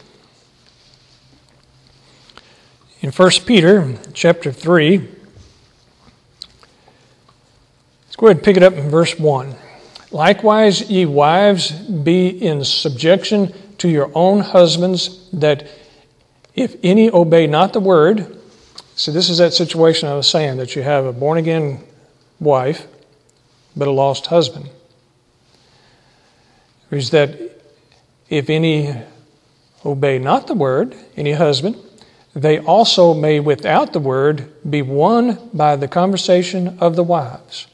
In 3.02 3.12
1 3.12 3.32
Peter 3.46 3.96
chapter 4.14 4.52
3, 4.52 5.08
let's 8.08 8.09
go 8.20 8.28
ahead 8.28 8.36
and 8.36 8.44
pick 8.44 8.58
it 8.58 8.64
up 8.64 8.74
in 8.74 8.90
verse 8.90 9.18
1. 9.18 9.56
Likewise, 10.12 10.92
ye 10.92 11.06
wives, 11.06 11.72
be 11.72 12.28
in 12.28 12.66
subjection 12.66 13.54
to 13.78 13.88
your 13.88 14.12
own 14.14 14.42
husbands, 14.42 15.30
that 15.32 15.66
if 16.54 16.76
any 16.84 17.10
obey 17.10 17.48
not 17.48 17.72
the 17.72 17.80
word, 17.80 18.38
so 18.98 19.14
this 19.14 19.30
is 19.30 19.38
that 19.38 19.54
situation 19.54 20.10
I 20.10 20.16
was 20.16 20.28
saying 20.28 20.58
that 20.58 20.76
you 20.76 20.82
have 20.82 21.06
a 21.06 21.14
born 21.14 21.38
again 21.38 21.82
wife, 22.42 22.88
but 23.74 23.88
a 23.88 23.92
lost 23.92 24.26
husband. 24.26 24.70
Is 26.92 27.12
that 27.12 27.40
if 28.28 28.50
any 28.50 28.96
obey 29.86 30.20
not 30.20 30.48
the 30.48 30.56
word, 30.56 30.94
any 31.16 31.32
husband, 31.32 31.78
they 32.36 32.60
also 32.60 33.14
may 33.14 33.40
without 33.40 33.94
the 33.94 34.00
word 34.02 34.52
be 34.70 34.82
won 34.82 35.50
by 35.54 35.78
the 35.78 35.88
conversation 35.88 36.78
of 36.82 36.98
the 36.98 37.04
wives 37.04 37.68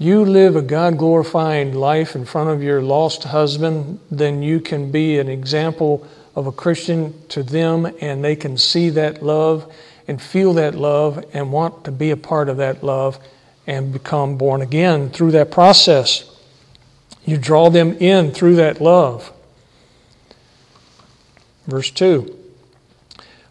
you 0.00 0.24
live 0.24 0.54
a 0.54 0.62
God 0.62 0.96
glorifying 0.96 1.74
life 1.74 2.14
in 2.14 2.24
front 2.24 2.50
of 2.50 2.62
your 2.62 2.80
lost 2.80 3.24
husband, 3.24 3.98
then 4.12 4.42
you 4.44 4.60
can 4.60 4.92
be 4.92 5.18
an 5.18 5.28
example 5.28 6.06
of 6.36 6.46
a 6.46 6.52
Christian 6.52 7.12
to 7.30 7.42
them, 7.42 7.92
and 8.00 8.22
they 8.22 8.36
can 8.36 8.56
see 8.56 8.90
that 8.90 9.24
love 9.24 9.72
and 10.06 10.22
feel 10.22 10.52
that 10.54 10.76
love 10.76 11.24
and 11.32 11.50
want 11.50 11.84
to 11.84 11.90
be 11.90 12.12
a 12.12 12.16
part 12.16 12.48
of 12.48 12.58
that 12.58 12.84
love 12.84 13.18
and 13.66 13.92
become 13.92 14.38
born 14.38 14.62
again 14.62 15.10
through 15.10 15.32
that 15.32 15.50
process. 15.50 16.30
You 17.24 17.36
draw 17.36 17.68
them 17.68 17.94
in 17.94 18.30
through 18.30 18.54
that 18.54 18.80
love. 18.80 19.32
Verse 21.66 21.90
2 21.90 22.36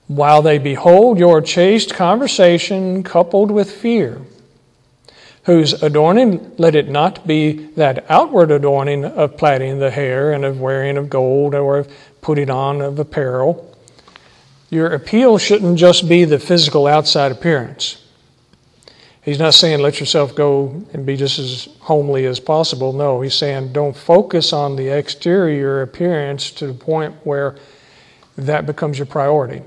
While 0.08 0.42
they 0.42 0.60
behold 0.60 1.20
your 1.20 1.42
chaste 1.42 1.94
conversation 1.94 3.04
coupled 3.04 3.52
with 3.52 3.70
fear, 3.70 4.22
whose 5.48 5.82
adorning 5.82 6.54
let 6.58 6.76
it 6.76 6.90
not 6.90 7.26
be 7.26 7.54
that 7.78 8.06
outward 8.10 8.52
adorning 8.52 9.06
of 9.06 9.38
plaiting 9.38 9.80
the 9.80 9.90
hair 9.90 10.34
and 10.34 10.44
of 10.44 10.60
wearing 10.60 10.98
of 10.98 11.10
gold 11.10 11.56
or 11.56 11.78
of 11.78 11.94
putting 12.20 12.50
on 12.50 12.82
of 12.82 13.00
apparel. 13.00 13.74
Your 14.70 14.88
appeal 14.88 15.38
shouldn't 15.38 15.80
just 15.80 16.10
be 16.10 16.26
the 16.26 16.38
physical 16.38 16.86
outside 16.86 17.32
appearance. 17.32 18.06
He's 19.22 19.40
not 19.40 19.54
saying 19.54 19.80
let 19.80 20.02
yourself 20.02 20.36
go 20.36 20.86
and 20.92 21.06
be 21.06 21.16
just 21.16 21.40
as 21.40 21.70
homely 21.80 22.26
as 22.26 22.42
possible. 22.42 22.92
No, 22.92 23.22
he's 23.22 23.34
saying 23.34 23.72
don't 23.72 23.96
focus 23.96 24.52
on 24.52 24.76
the 24.76 24.90
exterior 24.90 25.82
appearance 25.82 26.52
to 26.52 26.68
the 26.68 26.74
point 26.74 27.16
where 27.24 27.56
that 28.36 28.66
becomes 28.66 29.00
your 29.00 29.06
priority. 29.06 29.62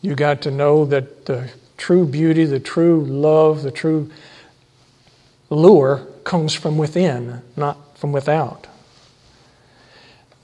You 0.00 0.14
got 0.14 0.40
to 0.42 0.50
know 0.50 0.86
that 0.86 1.26
the 1.26 1.50
true 1.76 2.06
beauty, 2.06 2.46
the 2.46 2.60
true 2.60 3.04
love, 3.04 3.62
the 3.62 3.70
true 3.70 4.10
lure 5.52 6.06
comes 6.24 6.54
from 6.54 6.78
within, 6.78 7.42
not 7.56 7.98
from 7.98 8.12
without. 8.12 8.66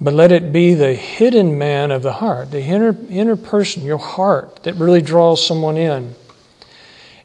But 0.01 0.14
let 0.14 0.31
it 0.31 0.53
be 0.53 0.75
the 0.75 0.94
hidden 0.94 1.59
man 1.59 1.90
of 1.90 2.03
the 2.03 2.14
heart, 2.14 2.51
the 2.53 2.62
inner, 2.62 2.97
inner 3.09 3.37
person, 3.37 3.85
your 3.85 3.99
heart, 3.99 4.62
that 4.62 4.75
really 4.75 5.03
draws 5.03 5.44
someone 5.44 5.77
in, 5.77 6.14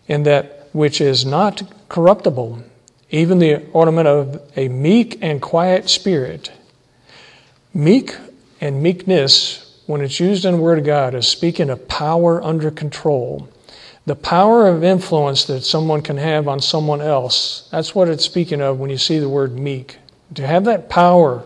and 0.07 0.25
that 0.25 0.69
which 0.71 0.99
is 0.99 1.25
not 1.25 1.61
corruptible, 1.87 2.63
even 3.11 3.37
the 3.37 3.63
ornament 3.73 4.07
of 4.07 4.41
a 4.55 4.69
meek 4.69 5.19
and 5.21 5.39
quiet 5.41 5.87
spirit. 5.89 6.51
Meek 7.73 8.15
and 8.59 8.81
meekness, 8.81 9.81
when 9.85 10.01
it's 10.01 10.19
used 10.19 10.45
in 10.45 10.53
the 10.53 10.61
Word 10.61 10.79
of 10.79 10.85
God, 10.85 11.13
is 11.13 11.27
speaking 11.27 11.69
of 11.69 11.87
power 11.87 12.41
under 12.41 12.71
control 12.71 13.49
the 14.05 14.15
power 14.15 14.67
of 14.67 14.83
influence 14.83 15.45
that 15.45 15.61
someone 15.61 16.01
can 16.01 16.17
have 16.17 16.47
on 16.47 16.59
someone 16.59 17.01
else. 17.01 17.67
That's 17.71 17.95
what 17.95 18.09
it's 18.09 18.25
speaking 18.25 18.61
of 18.61 18.79
when 18.79 18.89
you 18.89 18.97
see 18.97 19.19
the 19.19 19.29
word 19.29 19.57
meek. 19.57 19.97
To 20.35 20.45
have 20.45 20.65
that 20.65 20.89
power 20.89 21.43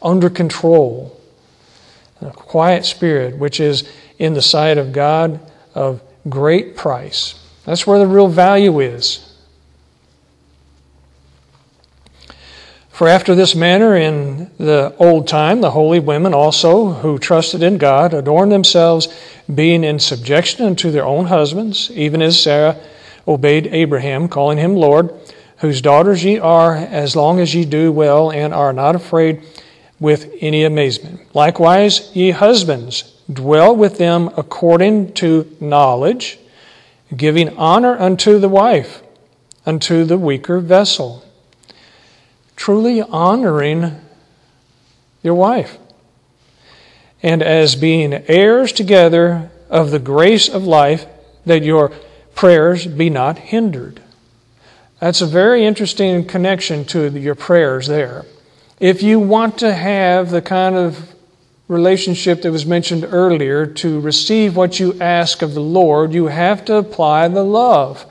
under 0.00 0.30
control, 0.30 1.20
a 2.20 2.30
quiet 2.30 2.84
spirit, 2.84 3.38
which 3.38 3.58
is 3.58 3.90
in 4.18 4.34
the 4.34 4.42
sight 4.42 4.78
of 4.78 4.92
God 4.92 5.40
of 5.74 6.00
great 6.28 6.76
price. 6.76 7.40
That's 7.64 7.86
where 7.86 7.98
the 7.98 8.06
real 8.06 8.28
value 8.28 8.80
is. 8.80 9.33
For 12.94 13.08
after 13.08 13.34
this 13.34 13.56
manner 13.56 13.96
in 13.96 14.52
the 14.56 14.94
old 15.00 15.26
time, 15.26 15.60
the 15.60 15.72
holy 15.72 15.98
women 15.98 16.32
also, 16.32 16.92
who 16.92 17.18
trusted 17.18 17.60
in 17.60 17.76
God, 17.76 18.14
adorned 18.14 18.52
themselves, 18.52 19.08
being 19.52 19.82
in 19.82 19.98
subjection 19.98 20.64
unto 20.64 20.92
their 20.92 21.04
own 21.04 21.26
husbands, 21.26 21.90
even 21.90 22.22
as 22.22 22.40
Sarah 22.40 22.76
obeyed 23.26 23.66
Abraham, 23.66 24.28
calling 24.28 24.58
him 24.58 24.76
Lord, 24.76 25.12
whose 25.56 25.82
daughters 25.82 26.22
ye 26.22 26.38
are, 26.38 26.76
as 26.76 27.16
long 27.16 27.40
as 27.40 27.52
ye 27.52 27.64
do 27.64 27.90
well 27.90 28.30
and 28.30 28.54
are 28.54 28.72
not 28.72 28.94
afraid 28.94 29.42
with 29.98 30.32
any 30.40 30.62
amazement. 30.62 31.34
Likewise, 31.34 32.12
ye 32.14 32.30
husbands, 32.30 33.12
dwell 33.32 33.74
with 33.74 33.98
them 33.98 34.30
according 34.36 35.14
to 35.14 35.50
knowledge, 35.58 36.38
giving 37.16 37.56
honor 37.56 37.98
unto 37.98 38.38
the 38.38 38.48
wife, 38.48 39.02
unto 39.66 40.04
the 40.04 40.16
weaker 40.16 40.60
vessel 40.60 41.23
truly 42.56 43.02
honoring 43.02 44.00
your 45.22 45.34
wife. 45.34 45.78
And 47.22 47.42
as 47.42 47.74
being 47.74 48.12
heirs 48.28 48.72
together 48.72 49.50
of 49.70 49.90
the 49.90 49.98
grace 49.98 50.48
of 50.48 50.64
life, 50.64 51.06
that 51.46 51.62
your 51.62 51.92
prayers 52.34 52.86
be 52.86 53.10
not 53.10 53.38
hindered. 53.38 54.00
That's 55.00 55.20
a 55.20 55.26
very 55.26 55.64
interesting 55.64 56.26
connection 56.26 56.84
to 56.86 57.10
your 57.18 57.34
prayers 57.34 57.86
there. 57.86 58.24
If 58.80 59.02
you 59.02 59.20
want 59.20 59.58
to 59.58 59.72
have 59.72 60.30
the 60.30 60.42
kind 60.42 60.74
of 60.74 61.14
relationship 61.68 62.42
that 62.42 62.52
was 62.52 62.66
mentioned 62.66 63.06
earlier, 63.08 63.66
to 63.66 64.00
receive 64.00 64.56
what 64.56 64.78
you 64.78 65.00
ask 65.00 65.42
of 65.42 65.54
the 65.54 65.60
Lord, 65.60 66.12
you 66.12 66.26
have 66.26 66.64
to 66.66 66.76
apply 66.76 67.28
the 67.28 67.44
love 67.44 68.04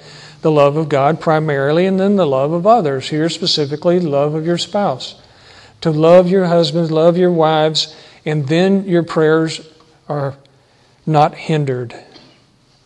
the 0.44 0.52
love 0.52 0.78
of 0.78 0.90
God 0.90 1.20
primarily, 1.20 1.86
and 1.86 2.00
then 2.00 2.16
the 2.16 2.28
love 2.28 2.52
of 2.52 2.68
others. 2.68 3.10
Here 3.10 3.30
specifically, 3.30 4.00
love 4.00 4.36
of 4.36 4.46
your 4.46 4.60
spouse. 4.60 5.16
To 5.82 5.90
love 5.90 6.30
your 6.30 6.46
husbands, 6.46 6.92
love 6.92 7.18
your 7.18 7.32
wives, 7.32 7.96
and 8.26 8.48
then 8.48 8.86
your 8.86 9.04
prayers 9.04 9.68
are 10.08 10.36
not 11.06 11.36
hindered. 11.36 11.96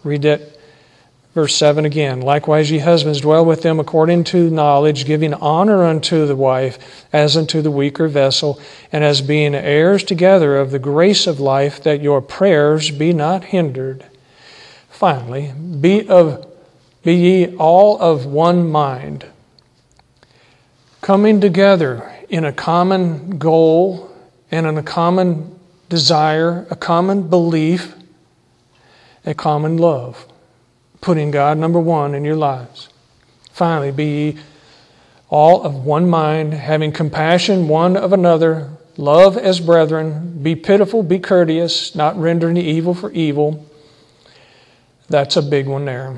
Read 0.04 0.22
that 0.22 0.58
verse 1.34 1.56
7 1.56 1.86
again. 1.86 2.22
Likewise, 2.22 2.72
ye 2.72 2.80
husbands, 2.80 3.22
dwell 3.22 3.46
with 3.46 3.62
them 3.62 3.80
according 3.80 4.24
to 4.24 4.50
knowledge, 4.50 5.06
giving 5.06 5.34
honor 5.36 5.84
unto 5.84 6.26
the 6.26 6.36
wife 6.36 7.06
as 7.14 7.38
unto 7.38 7.62
the 7.62 7.70
weaker 7.70 8.08
vessel, 8.08 8.60
and 8.92 9.04
as 9.04 9.22
being 9.22 9.54
heirs 9.54 10.04
together 10.04 10.58
of 10.58 10.72
the 10.72 10.80
grace 10.80 11.28
of 11.28 11.40
life, 11.40 11.84
that 11.84 12.02
your 12.02 12.22
prayers 12.22 12.90
be 12.90 13.14
not 13.14 13.46
hindered. 13.46 14.06
Finally, 14.90 15.54
be 15.80 16.08
of 16.08 16.48
be 17.08 17.16
ye 17.16 17.56
all 17.56 17.98
of 18.02 18.26
one 18.26 18.70
mind, 18.70 19.26
coming 21.00 21.40
together 21.40 22.14
in 22.28 22.44
a 22.44 22.52
common 22.52 23.38
goal 23.38 24.12
and 24.52 24.68
in 24.68 24.78
a 24.78 24.84
common 24.84 25.58
desire, 25.88 26.68
a 26.70 26.76
common 26.76 27.30
belief, 27.30 27.96
a 29.26 29.34
common 29.34 29.78
love, 29.78 30.26
putting 31.00 31.32
God 31.32 31.58
number 31.58 31.80
one 31.80 32.14
in 32.14 32.26
your 32.26 32.36
lives. 32.36 32.90
Finally, 33.54 33.92
be 33.92 34.06
ye 34.06 34.38
all 35.30 35.64
of 35.64 35.86
one 35.86 36.10
mind, 36.10 36.54
having 36.56 36.92
compassion 36.92 37.70
one 37.70 37.96
of 37.96 38.12
another, 38.12 38.70
love 38.98 39.38
as 39.38 39.62
brethren, 39.62 40.44
be 40.44 40.58
pitiful, 40.58 41.04
be 41.04 41.20
courteous, 41.20 41.96
not 41.96 42.18
rendering 42.18 42.58
evil 42.58 42.94
for 42.94 43.10
evil. 43.14 43.66
That's 45.08 45.38
a 45.38 45.42
big 45.42 45.68
one 45.68 45.86
there 45.86 46.14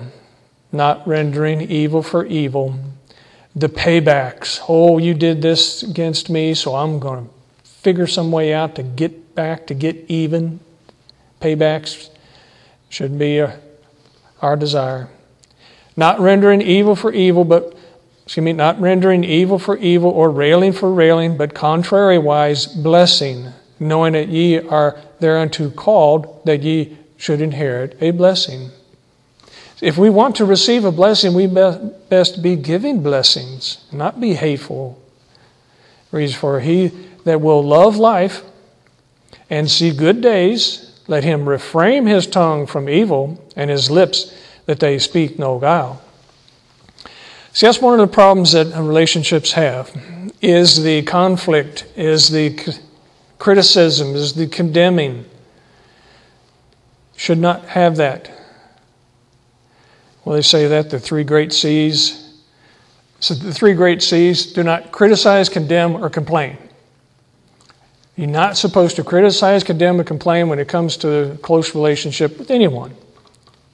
not 0.71 1.07
rendering 1.07 1.61
evil 1.61 2.03
for 2.03 2.25
evil. 2.25 2.79
The 3.55 3.69
paybacks. 3.69 4.61
Oh, 4.67 4.97
you 4.97 5.13
did 5.13 5.41
this 5.41 5.83
against 5.83 6.29
me, 6.29 6.53
so 6.53 6.75
I'm 6.75 6.99
going 6.99 7.25
to 7.25 7.31
figure 7.63 8.07
some 8.07 8.31
way 8.31 8.53
out 8.53 8.75
to 8.75 8.83
get 8.83 9.35
back, 9.35 9.67
to 9.67 9.73
get 9.73 10.05
even. 10.07 10.59
Paybacks 11.41 12.09
should 12.89 13.17
be 13.17 13.41
uh, 13.41 13.51
our 14.41 14.55
desire. 14.55 15.09
Not 15.95 16.19
rendering 16.19 16.61
evil 16.61 16.95
for 16.95 17.11
evil, 17.11 17.43
but 17.43 17.75
excuse 18.23 18.43
me, 18.43 18.53
not 18.53 18.79
rendering 18.79 19.23
evil 19.23 19.57
for 19.57 19.77
evil 19.77 20.11
or 20.11 20.29
railing 20.29 20.71
for 20.71 20.93
railing, 20.93 21.35
but 21.35 21.53
contrariwise 21.53 22.81
blessing, 22.81 23.47
knowing 23.79 24.13
that 24.13 24.27
ye 24.27 24.59
are 24.59 24.99
thereunto 25.19 25.69
called, 25.71 26.45
that 26.45 26.61
ye 26.61 26.97
should 27.17 27.41
inherit 27.41 27.97
a 28.01 28.11
blessing. 28.11 28.69
If 29.81 29.97
we 29.97 30.09
want 30.09 30.35
to 30.37 30.45
receive 30.45 30.83
a 30.83 30.91
blessing, 30.91 31.33
we 31.33 31.47
best 31.47 32.41
be 32.41 32.55
giving 32.55 33.01
blessings, 33.01 33.85
not 33.91 34.19
be 34.19 34.33
hateful. 34.33 35.01
Reads 36.11 36.35
for 36.35 36.59
he 36.59 36.91
that 37.23 37.39
will 37.39 37.63
love 37.63 37.95
life 37.95 38.43
and 39.49 39.69
see 39.69 39.91
good 39.91 40.21
days, 40.21 40.99
let 41.07 41.23
him 41.23 41.47
refrain 41.47 42.05
his 42.07 42.27
tongue 42.27 42.67
from 42.67 42.89
evil 42.89 43.43
and 43.55 43.69
his 43.69 43.89
lips 43.89 44.33
that 44.65 44.79
they 44.79 44.99
speak 44.99 45.39
no 45.39 45.59
guile. 45.59 46.01
See, 47.53 47.65
that's 47.65 47.81
one 47.81 47.99
of 47.99 48.07
the 48.07 48.13
problems 48.13 48.51
that 48.51 48.67
relationships 48.75 49.53
have 49.53 49.91
is 50.41 50.83
the 50.83 51.01
conflict, 51.03 51.85
is 51.95 52.29
the 52.29 52.77
criticism, 53.39 54.15
is 54.15 54.33
the 54.33 54.47
condemning. 54.47 55.25
Should 57.15 57.39
not 57.39 57.65
have 57.65 57.97
that. 57.97 58.38
Well, 60.23 60.35
they 60.35 60.41
say 60.41 60.67
that 60.67 60.89
the 60.89 60.99
three 60.99 61.23
great 61.23 61.53
C's. 61.53 62.33
So 63.19 63.33
the 63.33 63.53
three 63.53 63.73
great 63.73 64.01
C's 64.01 64.53
do 64.53 64.63
not 64.63 64.91
criticize, 64.91 65.49
condemn, 65.49 65.95
or 65.95 66.09
complain. 66.09 66.57
You're 68.15 68.27
not 68.27 68.57
supposed 68.57 68.97
to 68.97 69.03
criticize, 69.03 69.63
condemn, 69.63 69.99
or 69.99 70.03
complain 70.03 70.49
when 70.49 70.59
it 70.59 70.67
comes 70.67 70.97
to 70.97 71.31
a 71.31 71.37
close 71.37 71.73
relationship 71.73 72.37
with 72.37 72.51
anyone. 72.51 72.93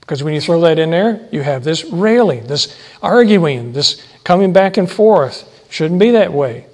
Because 0.01 0.23
when 0.23 0.35
you 0.35 0.41
throw 0.41 0.61
that 0.61 0.77
in 0.77 0.91
there, 0.91 1.27
you 1.31 1.41
have 1.41 1.63
this 1.63 1.83
railing, 1.85 2.45
this 2.45 2.77
arguing, 3.01 3.73
this 3.73 4.05
coming 4.23 4.53
back 4.53 4.77
and 4.77 4.89
forth. 4.89 5.51
Shouldn't 5.71 5.99
be 5.99 6.11
that 6.11 6.31
way. 6.31 6.67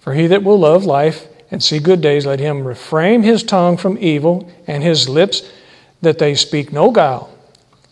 For 0.00 0.14
he 0.14 0.26
that 0.26 0.42
will 0.42 0.58
love 0.58 0.84
life 0.84 1.28
and 1.50 1.62
see 1.62 1.78
good 1.78 2.00
days, 2.00 2.26
let 2.26 2.40
him 2.40 2.66
refrain 2.66 3.22
his 3.22 3.44
tongue 3.44 3.76
from 3.76 3.96
evil 3.98 4.50
and 4.66 4.82
his 4.82 5.08
lips 5.08 5.48
that 6.02 6.18
they 6.18 6.34
speak 6.34 6.72
no 6.72 6.90
guile. 6.90 7.32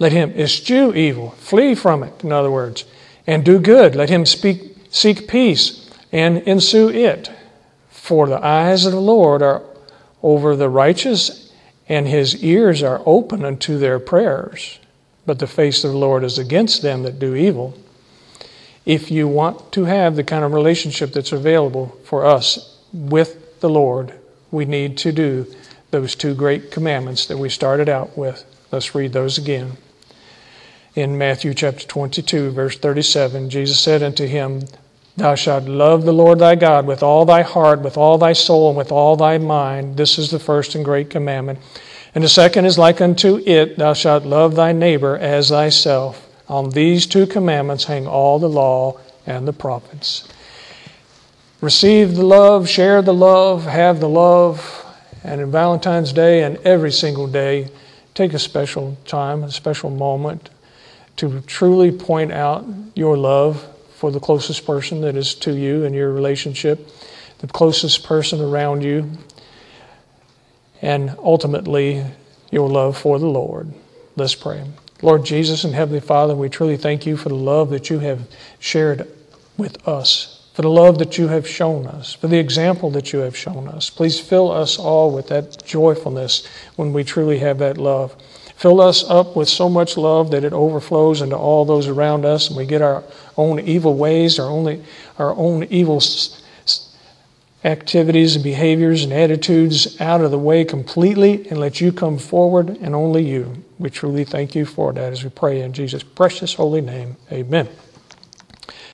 Let 0.05 0.13
him 0.13 0.35
eschew 0.37 0.93
evil, 0.93 1.31
flee 1.31 1.75
from 1.75 2.03
it, 2.03 2.23
in 2.23 2.31
other 2.31 2.51
words, 2.51 2.85
and 3.27 3.43
do 3.43 3.59
good. 3.59 3.97
Let 3.97 4.11
him 4.11 4.27
speak, 4.27 4.77
seek 4.91 5.27
peace 5.27 5.89
and 6.13 6.43
ensue 6.43 6.91
it. 6.91 7.31
For 7.89 8.27
the 8.27 8.45
eyes 8.45 8.85
of 8.85 8.93
the 8.93 9.01
Lord 9.01 9.41
are 9.41 9.63
over 10.23 10.57
the 10.57 10.69
righteous, 10.69 11.51
and 11.89 12.07
his 12.07 12.45
ears 12.45 12.83
are 12.83 13.01
open 13.07 13.47
unto 13.47 13.79
their 13.79 13.99
prayers. 13.99 14.79
But 15.25 15.39
the 15.39 15.47
face 15.47 15.85
of 15.85 15.93
the 15.93 15.97
Lord 15.97 16.23
is 16.23 16.37
against 16.37 16.83
them 16.83 17.03
that 17.05 17.19
do 17.19 17.35
evil. 17.35 17.73
If 18.85 19.11
you 19.11 19.27
want 19.27 19.73
to 19.73 19.85
have 19.85 20.17
the 20.17 20.23
kind 20.23 20.45
of 20.45 20.53
relationship 20.53 21.15
that's 21.15 21.33
available 21.33 21.97
for 22.05 22.27
us 22.27 22.79
with 22.93 23.59
the 23.61 23.71
Lord, 23.71 24.13
we 24.51 24.67
need 24.67 24.99
to 24.99 25.13
do 25.13 25.47
those 25.93 26.15
two 26.15 26.35
great 26.35 26.71
commandments 26.71 27.25
that 27.25 27.39
we 27.39 27.49
started 27.49 27.89
out 27.89 28.19
with. 28.19 28.45
Let's 28.71 28.95
read 28.95 29.15
those 29.15 29.39
again 29.39 29.79
in 30.95 31.19
Matthew 31.19 31.55
chapter 31.55 31.85
22, 31.87 32.51
verse 32.51 32.79
37, 32.79 33.51
Jesus 33.51 33.81
said 33.81 34.03
unto 34.03 34.27
him, 34.27 34.63
Thou 35.17 35.35
shalt 35.35 35.65
love 35.65 36.05
the 36.05 36.13
Lord 36.13 36.39
thy 36.39 36.55
God 36.55 36.87
with 36.87 37.03
all 37.03 37.25
thy 37.25 37.43
heart, 37.43 37.81
with 37.81 37.97
all 37.97 38.17
thy 38.17 38.33
soul, 38.33 38.69
and 38.69 38.79
with 38.79 38.93
all 38.93 39.17
thy 39.17 39.39
mind. 39.39 39.97
This 39.97 40.19
is 40.19 40.31
the 40.31 40.39
first 40.39 40.75
and 40.77 40.85
great 40.85 41.11
commandment. 41.11 41.59
And 42.15 42.23
the 42.23 42.29
second 42.29 42.67
is 42.67 42.79
like 42.79 43.01
unto 43.01 43.43
it, 43.45 43.77
Thou 43.77 43.93
shalt 43.93 44.25
love 44.25 44.55
thy 44.55 44.73
neighbor 44.73 45.17
as 45.17 45.49
thyself. 45.49 46.29
On 46.49 46.71
these 46.71 47.07
two 47.07 47.27
commandments 47.27 47.85
hang 47.85 48.07
all 48.07 48.39
the 48.39 48.49
law 48.49 49.01
and 49.27 49.49
the 49.49 49.53
prophets. 49.53 50.29
Receive 51.61 52.15
the 52.15 52.25
love, 52.25 52.69
share 52.69 53.03
the 53.03 53.15
love, 53.15 53.65
have 53.65 53.99
the 53.99 54.09
love, 54.09 54.85
and 55.25 55.41
in 55.41 55.51
Valentine's 55.51 56.13
Day 56.13 56.45
and 56.45 56.59
every 56.59 56.93
single 56.93 57.27
day, 57.27 57.69
take 58.15 58.33
a 58.33 58.39
special 58.39 58.97
time, 59.07 59.43
a 59.43 59.51
special 59.51 59.91
moment 59.91 60.51
to 61.17 61.41
truly 61.43 61.93
point 61.93 62.33
out 62.33 62.65
your 62.95 63.17
love 63.17 63.67
for 63.95 64.11
the 64.11 64.21
closest 64.21 64.67
person 64.67 65.01
that 65.03 65.17
is 65.17 65.35
to 65.37 65.55
you 65.55 65.85
in 65.85 65.95
your 65.95 66.13
relationship, 66.13 66.89
the 67.39 67.47
closest 67.47 68.05
person 68.05 68.41
around 68.41 68.83
you, 68.83 69.11
and 70.83 71.15
ultimately 71.19 72.05
your 72.51 72.69
love 72.69 72.97
for 72.97 73.19
the 73.19 73.27
Lord. 73.27 73.73
Let's 74.17 74.35
pray. 74.35 74.65
Lord 75.03 75.25
Jesus 75.25 75.65
and 75.65 75.75
Heavenly 75.75 76.01
Father, 76.01 76.35
we 76.35 76.49
truly 76.49 76.77
thank 76.77 77.07
you 77.07 77.17
for 77.17 77.29
the 77.29 77.35
love 77.35 77.71
that 77.71 77.91
you 77.91 77.99
have 77.99 78.29
shared 78.59 79.09
with 79.57 79.87
us, 79.87 80.49
for 80.55 80.63
the 80.63 80.71
love 80.71 80.99
that 80.99 81.19
you 81.19 81.29
have 81.29 81.47
shown 81.49 81.87
us, 81.87 82.13
for 82.13 82.29
the 82.29 82.39
example 82.39 82.91
that 82.91 83.13
you 83.13 83.21
have 83.21 83.37
shown 83.37 83.69
us. 83.69 83.91
Please 83.91 84.21
fill 84.21 84.51
us 84.51 84.79
all 84.79 85.11
with 85.11 85.29
that 85.29 85.65
joyfulness 85.65 86.47
when 86.77 86.93
we 86.93 87.05
truly 87.05 87.39
have 87.39 87.59
that 87.59 87.77
love. 87.79 88.15
Fill 88.57 88.81
us 88.81 89.05
up 89.09 89.37
with 89.37 89.49
so 89.49 89.69
much 89.69 89.97
love 89.97 90.31
that 90.31 90.45
it 90.45 90.53
overflows 90.53 91.21
into 91.21 91.37
all 91.37 91.65
those 91.65 91.89
around 91.89 92.25
us, 92.25 92.49
and 92.49 92.57
we 92.57 92.67
get 92.67 92.83
our 92.83 93.03
own 93.37 93.61
evil 93.61 93.97
ways, 93.97 94.39
our, 94.39 94.49
only, 94.49 94.83
our 95.19 95.35
own 95.35 95.65
evil 95.65 96.01
activities 97.65 98.37
and 98.37 98.45
behaviors 98.45 99.05
and 99.05 99.13
attitudes 99.13 100.01
out 100.01 100.21
of 100.21 100.31
the 100.31 100.39
way 100.39 100.65
completely 100.65 101.49
and 101.49 101.59
let 101.59 101.81
you 101.81 101.91
come 101.91 102.19
forward 102.19 102.69
and 102.81 102.95
only 102.95 103.25
you. 103.25 103.65
We 103.79 103.91
truly 103.91 104.25
thank 104.25 104.55
you 104.55 104.67
for 104.67 104.93
that 104.93 105.13
as 105.13 105.25
we 105.25 105.31
pray 105.31 105.63
in 105.63 105.73
Jesus' 105.73 106.03
precious 106.03 106.55
holy 106.55 106.83
name. 106.83 107.17
Amen. 107.33 107.69